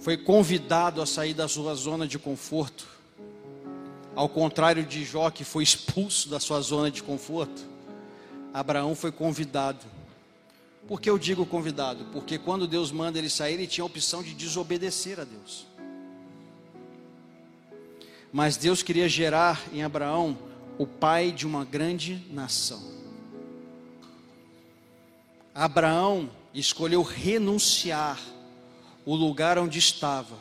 foi 0.00 0.18
convidado 0.18 1.00
a 1.00 1.06
sair 1.06 1.32
da 1.32 1.48
sua 1.48 1.74
zona 1.74 2.06
de 2.06 2.18
conforto, 2.18 2.86
ao 4.14 4.28
contrário 4.28 4.84
de 4.84 5.06
Jó, 5.06 5.30
que 5.30 5.42
foi 5.42 5.62
expulso 5.62 6.28
da 6.28 6.38
sua 6.38 6.60
zona 6.60 6.90
de 6.90 7.02
conforto. 7.02 7.70
Abraão 8.52 8.94
foi 8.94 9.12
convidado. 9.12 9.84
Por 10.88 11.00
que 11.00 11.08
eu 11.08 11.18
digo 11.18 11.46
convidado? 11.46 12.06
Porque 12.12 12.38
quando 12.38 12.66
Deus 12.66 12.90
manda 12.90 13.18
ele 13.18 13.30
sair, 13.30 13.54
ele 13.54 13.66
tinha 13.66 13.84
a 13.84 13.86
opção 13.86 14.22
de 14.22 14.34
desobedecer 14.34 15.20
a 15.20 15.24
Deus. 15.24 15.66
Mas 18.32 18.56
Deus 18.56 18.82
queria 18.82 19.08
gerar 19.08 19.60
em 19.72 19.82
Abraão 19.82 20.38
o 20.78 20.86
pai 20.86 21.30
de 21.30 21.46
uma 21.46 21.64
grande 21.64 22.24
nação. 22.30 22.82
Abraão 25.54 26.30
escolheu 26.54 27.02
renunciar 27.02 28.20
o 29.04 29.14
lugar 29.14 29.58
onde 29.58 29.78
estava, 29.78 30.36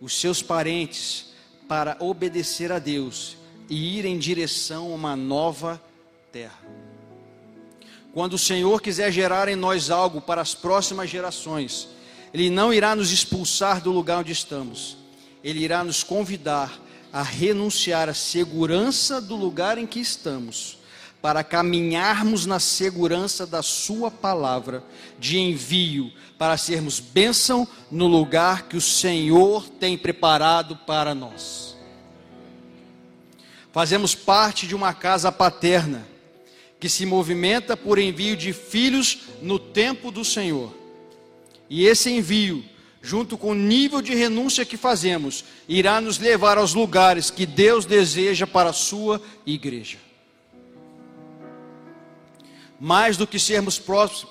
os 0.00 0.12
seus 0.20 0.42
parentes, 0.42 1.32
para 1.68 1.96
obedecer 2.00 2.70
a 2.72 2.78
Deus 2.78 3.36
e 3.70 3.98
ir 3.98 4.04
em 4.04 4.18
direção 4.18 4.92
a 4.92 4.94
uma 4.94 5.16
nova 5.16 5.80
terra. 6.34 6.58
Quando 8.12 8.32
o 8.32 8.38
Senhor 8.38 8.82
quiser 8.82 9.12
gerar 9.12 9.46
em 9.46 9.54
nós 9.54 9.88
algo 9.88 10.20
para 10.20 10.40
as 10.40 10.52
próximas 10.52 11.08
gerações, 11.08 11.88
Ele 12.32 12.50
não 12.50 12.74
irá 12.74 12.96
nos 12.96 13.12
expulsar 13.12 13.80
do 13.80 13.92
lugar 13.92 14.18
onde 14.18 14.32
estamos, 14.32 14.96
Ele 15.44 15.60
irá 15.60 15.84
nos 15.84 16.02
convidar 16.02 16.76
a 17.12 17.22
renunciar 17.22 18.08
à 18.08 18.14
segurança 18.14 19.20
do 19.20 19.36
lugar 19.36 19.78
em 19.78 19.86
que 19.86 20.00
estamos, 20.00 20.78
para 21.22 21.44
caminharmos 21.44 22.46
na 22.46 22.58
segurança 22.58 23.46
da 23.46 23.62
Sua 23.62 24.10
palavra 24.10 24.82
de 25.20 25.38
envio, 25.38 26.12
para 26.36 26.56
sermos 26.56 26.98
bênção 26.98 27.66
no 27.92 28.08
lugar 28.08 28.64
que 28.64 28.76
o 28.76 28.80
Senhor 28.80 29.68
tem 29.68 29.96
preparado 29.96 30.76
para 30.78 31.14
nós. 31.14 31.76
Fazemos 33.72 34.16
parte 34.16 34.66
de 34.66 34.74
uma 34.74 34.92
casa 34.92 35.30
paterna 35.30 36.13
que 36.78 36.88
se 36.88 37.06
movimenta 37.06 37.76
por 37.76 37.98
envio 37.98 38.36
de 38.36 38.52
filhos 38.52 39.20
no 39.40 39.58
tempo 39.58 40.10
do 40.10 40.24
Senhor. 40.24 40.72
E 41.68 41.86
esse 41.86 42.10
envio, 42.10 42.64
junto 43.00 43.38
com 43.38 43.50
o 43.50 43.54
nível 43.54 44.02
de 44.02 44.14
renúncia 44.14 44.64
que 44.64 44.76
fazemos, 44.76 45.44
irá 45.68 46.00
nos 46.00 46.18
levar 46.18 46.58
aos 46.58 46.74
lugares 46.74 47.30
que 47.30 47.46
Deus 47.46 47.84
deseja 47.84 48.46
para 48.46 48.70
a 48.70 48.74
sua 48.74 49.20
igreja. 49.46 49.98
Mais 52.78 53.16
do 53.16 53.26
que 53.26 53.38
sermos 53.38 53.78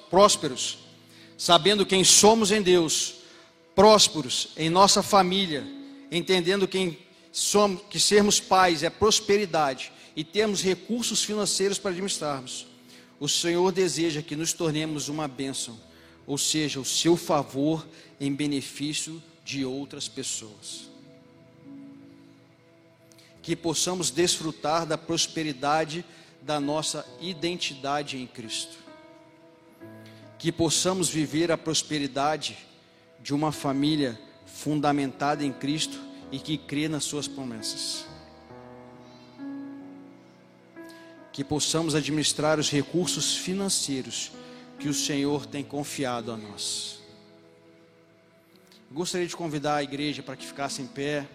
prósperos, 0.10 0.80
sabendo 1.38 1.86
quem 1.86 2.04
somos 2.04 2.52
em 2.52 2.62
Deus, 2.62 3.16
prósperos 3.74 4.50
em 4.56 4.70
nossa 4.70 5.02
família, 5.02 5.66
entendendo 6.12 6.68
quem 6.68 7.00
somos, 7.32 7.82
que 7.90 8.00
sermos 8.00 8.40
pais 8.40 8.84
é 8.84 8.90
prosperidade 8.90 9.92
e 10.16 10.24
temos 10.24 10.62
recursos 10.62 11.24
financeiros 11.24 11.78
para 11.78 11.92
administrarmos. 11.92 12.68
O 13.20 13.28
Senhor 13.28 13.72
deseja 13.72 14.22
que 14.22 14.36
nos 14.36 14.54
tornemos 14.54 15.08
uma 15.08 15.28
bênção, 15.28 15.80
ou 16.28 16.38
seja, 16.38 16.80
o 16.80 16.86
seu 16.86 17.16
favor 17.16 17.86
em 18.20 18.34
benefício 18.34 19.22
de 19.44 19.66
outras 19.66 20.08
pessoas. 20.08 20.90
Que 23.42 23.56
possamos 23.56 24.10
desfrutar 24.10 24.86
da 24.86 24.98
prosperidade 24.98 26.06
da 26.42 26.60
nossa 26.60 27.06
identidade 27.20 28.18
em 28.18 28.28
Cristo. 28.28 28.78
Que 30.38 30.52
possamos 30.52 31.10
viver 31.10 31.52
a 31.52 31.58
prosperidade 31.58 32.58
de 33.22 33.34
uma 33.34 33.52
família 33.52 34.20
fundamentada 34.46 35.46
em 35.46 35.52
Cristo 35.52 36.00
e 36.32 36.40
que 36.40 36.58
crê 36.58 36.88
nas 36.88 37.04
suas 37.06 37.28
promessas. 37.28 38.13
Que 41.34 41.44
possamos 41.44 41.96
administrar 41.96 42.60
os 42.60 42.70
recursos 42.70 43.36
financeiros 43.36 44.32
que 44.80 44.88
o 44.88 44.94
Senhor 44.94 45.48
tem 45.48 45.64
confiado 45.64 46.32
a 46.32 46.38
nós. 46.38 47.02
Gostaria 48.92 49.26
de 49.26 49.36
convidar 49.36 49.78
a 49.78 49.84
igreja 49.84 50.22
para 50.22 50.36
que 50.36 50.46
ficasse 50.46 50.80
em 50.84 50.86
pé. 50.86 51.28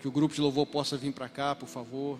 Que 0.00 0.08
o 0.08 0.10
grupo 0.10 0.34
de 0.34 0.40
louvor 0.40 0.66
possa 0.66 0.96
vir 0.96 1.12
para 1.12 1.28
cá, 1.28 1.54
por 1.54 1.68
favor. 1.68 2.18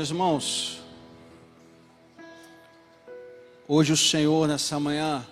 Meus 0.00 0.08
irmãos, 0.08 0.80
hoje 3.68 3.92
o 3.92 3.96
Senhor, 3.98 4.48
nessa 4.48 4.80
manhã, 4.80 5.26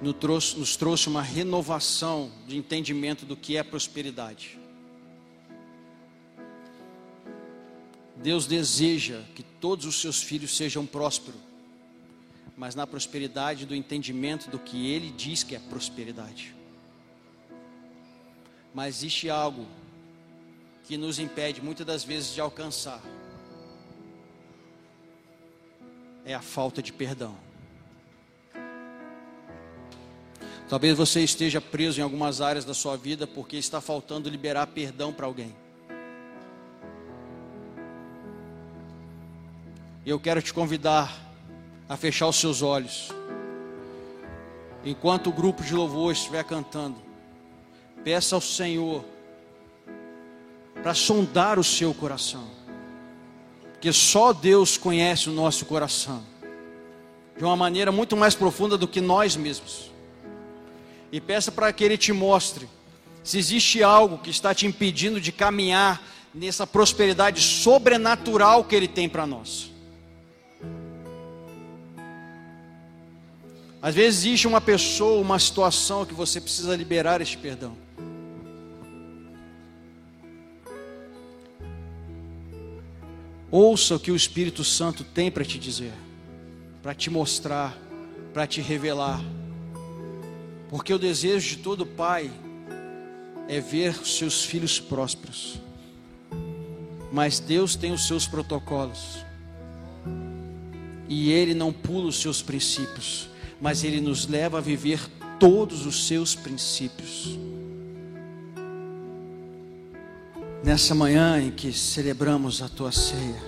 nos 0.00 0.14
trouxe, 0.14 0.58
nos 0.58 0.76
trouxe 0.76 1.10
uma 1.10 1.20
renovação 1.20 2.32
de 2.46 2.56
entendimento 2.56 3.26
do 3.26 3.36
que 3.36 3.58
é 3.58 3.62
prosperidade. 3.62 4.58
Deus 8.16 8.46
deseja 8.46 9.20
que 9.34 9.42
todos 9.42 9.84
os 9.84 10.00
seus 10.00 10.22
filhos 10.22 10.56
sejam 10.56 10.86
prósperos, 10.86 11.38
mas 12.56 12.74
na 12.74 12.86
prosperidade 12.86 13.66
do 13.66 13.74
entendimento 13.74 14.48
do 14.48 14.58
que 14.58 14.90
Ele 14.90 15.10
diz 15.10 15.42
que 15.42 15.54
é 15.54 15.58
prosperidade. 15.58 16.54
Mas 18.72 18.96
existe 18.96 19.28
algo 19.28 19.66
que 20.84 20.96
nos 20.96 21.18
impede 21.18 21.60
muitas 21.60 21.86
das 21.86 22.04
vezes 22.04 22.32
de 22.32 22.40
alcançar: 22.40 23.02
é 26.24 26.34
a 26.34 26.42
falta 26.42 26.82
de 26.82 26.92
perdão. 26.92 27.36
Talvez 30.68 30.96
você 30.96 31.20
esteja 31.20 31.60
preso 31.60 32.00
em 32.00 32.02
algumas 32.02 32.40
áreas 32.40 32.64
da 32.64 32.72
sua 32.72 32.96
vida 32.96 33.26
porque 33.26 33.56
está 33.56 33.80
faltando 33.80 34.30
liberar 34.30 34.66
perdão 34.68 35.12
para 35.12 35.26
alguém. 35.26 35.54
E 40.04 40.10
eu 40.10 40.18
quero 40.18 40.40
te 40.40 40.52
convidar 40.52 41.14
a 41.88 41.96
fechar 41.96 42.26
os 42.26 42.36
seus 42.36 42.62
olhos. 42.62 43.10
Enquanto 44.84 45.28
o 45.28 45.32
grupo 45.32 45.62
de 45.62 45.74
louvor 45.74 46.12
estiver 46.12 46.42
cantando, 46.42 46.96
peça 48.02 48.34
ao 48.34 48.40
Senhor 48.40 49.04
para 50.82 50.94
sondar 50.94 51.58
o 51.58 51.64
seu 51.64 51.94
coração. 51.94 52.44
Porque 53.72 53.92
só 53.92 54.32
Deus 54.32 54.76
conhece 54.76 55.28
o 55.28 55.32
nosso 55.32 55.64
coração 55.66 56.22
de 57.36 57.44
uma 57.44 57.56
maneira 57.56 57.90
muito 57.90 58.16
mais 58.16 58.34
profunda 58.34 58.76
do 58.76 58.86
que 58.86 59.00
nós 59.00 59.36
mesmos. 59.36 59.90
E 61.10 61.20
peça 61.20 61.50
para 61.50 61.72
que 61.72 61.82
Ele 61.82 61.96
te 61.96 62.12
mostre 62.12 62.68
se 63.22 63.38
existe 63.38 63.82
algo 63.82 64.18
que 64.18 64.30
está 64.30 64.54
te 64.54 64.66
impedindo 64.66 65.20
de 65.20 65.30
caminhar 65.30 66.02
nessa 66.34 66.66
prosperidade 66.66 67.40
sobrenatural 67.40 68.64
que 68.64 68.74
Ele 68.74 68.88
tem 68.88 69.08
para 69.08 69.26
nós. 69.26 69.70
Às 73.80 73.94
vezes 73.94 74.20
existe 74.20 74.46
uma 74.46 74.60
pessoa, 74.60 75.20
uma 75.20 75.38
situação 75.38 76.06
que 76.06 76.14
você 76.14 76.40
precisa 76.40 76.76
liberar 76.76 77.20
este 77.20 77.36
perdão. 77.36 77.76
Ouça 83.52 83.94
o 83.94 84.00
que 84.00 84.10
o 84.10 84.16
Espírito 84.16 84.64
Santo 84.64 85.04
tem 85.04 85.30
para 85.30 85.44
te 85.44 85.56
dizer, 85.56 85.92
para 86.82 86.92
te 86.92 87.08
mostrar, 87.08 87.78
para 88.34 88.44
te 88.44 88.60
revelar. 88.60 89.22
Porque 90.68 90.92
o 90.92 90.98
desejo 90.98 91.50
de 91.50 91.56
todo 91.62 91.86
pai 91.86 92.28
é 93.46 93.60
ver 93.60 93.94
seus 94.04 94.44
filhos 94.44 94.80
prósperos. 94.80 95.60
Mas 97.12 97.38
Deus 97.38 97.76
tem 97.76 97.92
os 97.92 98.08
seus 98.08 98.26
protocolos. 98.26 99.24
E 101.08 101.30
Ele 101.30 101.54
não 101.54 101.72
pula 101.72 102.08
os 102.08 102.20
seus 102.20 102.42
princípios 102.42 103.30
mas 103.62 103.84
Ele 103.84 104.00
nos 104.00 104.26
leva 104.26 104.58
a 104.58 104.60
viver 104.60 105.00
todos 105.38 105.86
os 105.86 106.08
seus 106.08 106.34
princípios. 106.34 107.38
Nessa 110.64 110.94
manhã 110.94 111.40
em 111.40 111.50
que 111.50 111.72
celebramos 111.72 112.62
a 112.62 112.68
tua 112.68 112.92
ceia, 112.92 113.42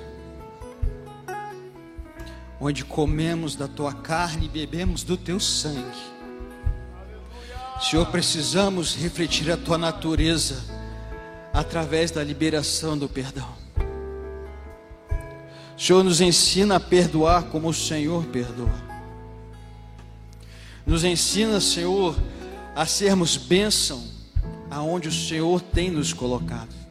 onde 2.60 2.84
comemos 2.84 3.54
da 3.54 3.68
tua 3.68 3.92
carne 3.92 4.46
e 4.46 4.48
bebemos 4.48 5.04
do 5.04 5.16
teu 5.16 5.38
sangue, 5.38 6.14
Senhor, 7.80 8.06
precisamos 8.06 8.96
refletir 8.96 9.50
a 9.52 9.56
tua 9.56 9.78
natureza 9.78 10.56
através 11.52 12.10
da 12.10 12.24
liberação 12.24 12.98
do 12.98 13.08
perdão. 13.08 13.48
Senhor, 15.78 16.02
nos 16.02 16.20
ensina 16.20 16.76
a 16.76 16.80
perdoar 16.80 17.44
como 17.44 17.68
o 17.68 17.74
Senhor 17.74 18.24
perdoa. 18.26 18.82
Nos 20.84 21.04
ensina, 21.04 21.60
Senhor, 21.60 22.16
a 22.74 22.86
sermos 22.86 23.36
bênção 23.36 24.04
aonde 24.68 25.08
o 25.08 25.12
Senhor 25.12 25.60
tem 25.60 25.90
nos 25.90 26.12
colocado. 26.12 26.83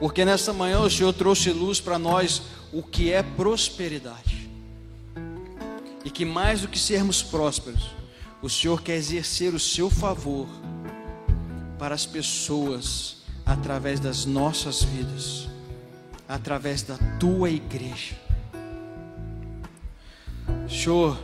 Porque 0.00 0.24
nessa 0.24 0.52
manhã 0.52 0.80
o 0.80 0.90
Senhor 0.90 1.12
trouxe 1.12 1.50
luz 1.50 1.78
para 1.78 1.96
nós 1.96 2.42
o 2.72 2.82
que 2.82 3.12
é 3.12 3.22
prosperidade. 3.22 4.50
E 6.04 6.10
que 6.10 6.24
mais 6.24 6.62
do 6.62 6.68
que 6.68 6.78
sermos 6.78 7.22
prósperos, 7.22 7.90
o 8.42 8.50
Senhor 8.50 8.82
quer 8.82 8.96
exercer 8.96 9.54
o 9.54 9.60
seu 9.60 9.88
favor 9.88 10.48
para 11.78 11.94
as 11.94 12.04
pessoas 12.04 13.18
através 13.46 14.00
das 14.00 14.24
nossas 14.24 14.82
vidas, 14.82 15.48
através 16.28 16.82
da 16.82 16.96
tua 17.18 17.50
igreja. 17.50 18.16
Senhor, 20.68 21.16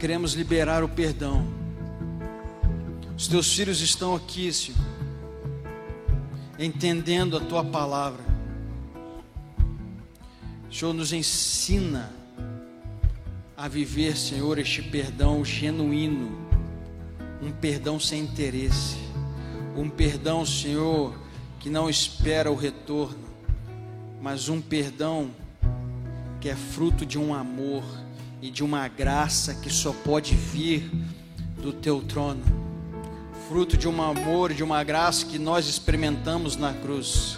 Queremos 0.00 0.32
liberar 0.32 0.82
o 0.82 0.88
perdão. 0.88 1.46
Os 3.14 3.28
teus 3.28 3.52
filhos 3.52 3.82
estão 3.82 4.14
aqui, 4.14 4.50
Senhor, 4.50 4.78
entendendo 6.60 7.38
a 7.38 7.40
tua 7.40 7.64
palavra. 7.64 8.22
Senhor, 10.70 10.92
nos 10.92 11.10
ensina 11.12 12.12
a 13.56 13.66
viver, 13.66 14.16
Senhor, 14.16 14.58
este 14.58 14.82
perdão 14.82 15.42
genuíno, 15.42 16.30
um 17.42 17.50
perdão 17.50 17.98
sem 17.98 18.22
interesse, 18.22 18.98
um 19.74 19.88
perdão, 19.88 20.44
Senhor, 20.44 21.18
que 21.58 21.70
não 21.70 21.88
espera 21.88 22.50
o 22.50 22.54
retorno, 22.54 23.18
mas 24.20 24.50
um 24.50 24.60
perdão 24.60 25.30
que 26.40 26.48
é 26.50 26.54
fruto 26.54 27.06
de 27.06 27.18
um 27.18 27.34
amor 27.34 27.84
e 28.42 28.50
de 28.50 28.62
uma 28.62 28.86
graça 28.86 29.54
que 29.54 29.70
só 29.70 29.92
pode 29.92 30.34
vir 30.34 30.90
do 31.62 31.72
teu 31.72 32.02
trono, 32.02 32.59
fruto 33.50 33.76
de 33.76 33.88
um 33.88 34.00
amor, 34.00 34.54
de 34.54 34.62
uma 34.62 34.84
graça 34.84 35.26
que 35.26 35.36
nós 35.36 35.66
experimentamos 35.66 36.54
na 36.54 36.72
cruz, 36.72 37.36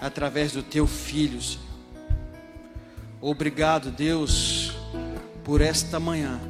através 0.00 0.52
do 0.52 0.62
teu 0.62 0.86
filho. 0.86 1.38
Obrigado, 3.20 3.90
Deus, 3.90 4.72
por 5.44 5.60
esta 5.60 6.00
manhã 6.00 6.40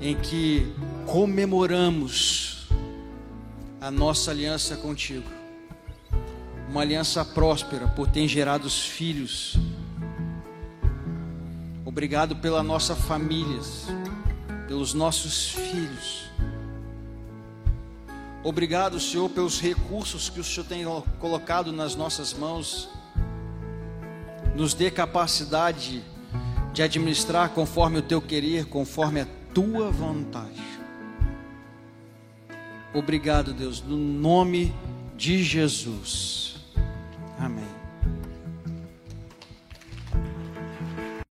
em 0.00 0.14
que 0.14 0.72
comemoramos 1.04 2.68
a 3.80 3.90
nossa 3.90 4.30
aliança 4.30 4.76
contigo. 4.76 5.28
Uma 6.68 6.82
aliança 6.82 7.24
próspera 7.24 7.88
por 7.88 8.06
ter 8.06 8.28
gerado 8.28 8.68
os 8.68 8.86
filhos 8.86 9.58
Obrigado 11.84 12.36
pela 12.36 12.62
nossa 12.62 12.96
família, 12.96 13.60
pelos 14.66 14.94
nossos 14.94 15.50
filhos. 15.50 16.31
Obrigado, 18.44 18.98
Senhor, 18.98 19.28
pelos 19.30 19.60
recursos 19.60 20.28
que 20.28 20.40
o 20.40 20.44
Senhor 20.44 20.66
tem 20.66 20.84
colocado 21.20 21.72
nas 21.72 21.94
nossas 21.94 22.34
mãos. 22.34 22.88
Nos 24.56 24.74
dê 24.74 24.90
capacidade 24.90 26.02
de 26.72 26.82
administrar 26.82 27.50
conforme 27.50 27.98
o 27.98 28.02
teu 28.02 28.20
querer, 28.20 28.66
conforme 28.66 29.20
a 29.20 29.26
tua 29.54 29.90
vontade. 29.90 30.60
Obrigado, 32.92 33.54
Deus, 33.54 33.80
no 33.80 33.96
nome 33.96 34.74
de 35.16 35.42
Jesus. 35.42 36.56
Amém. 37.38 37.71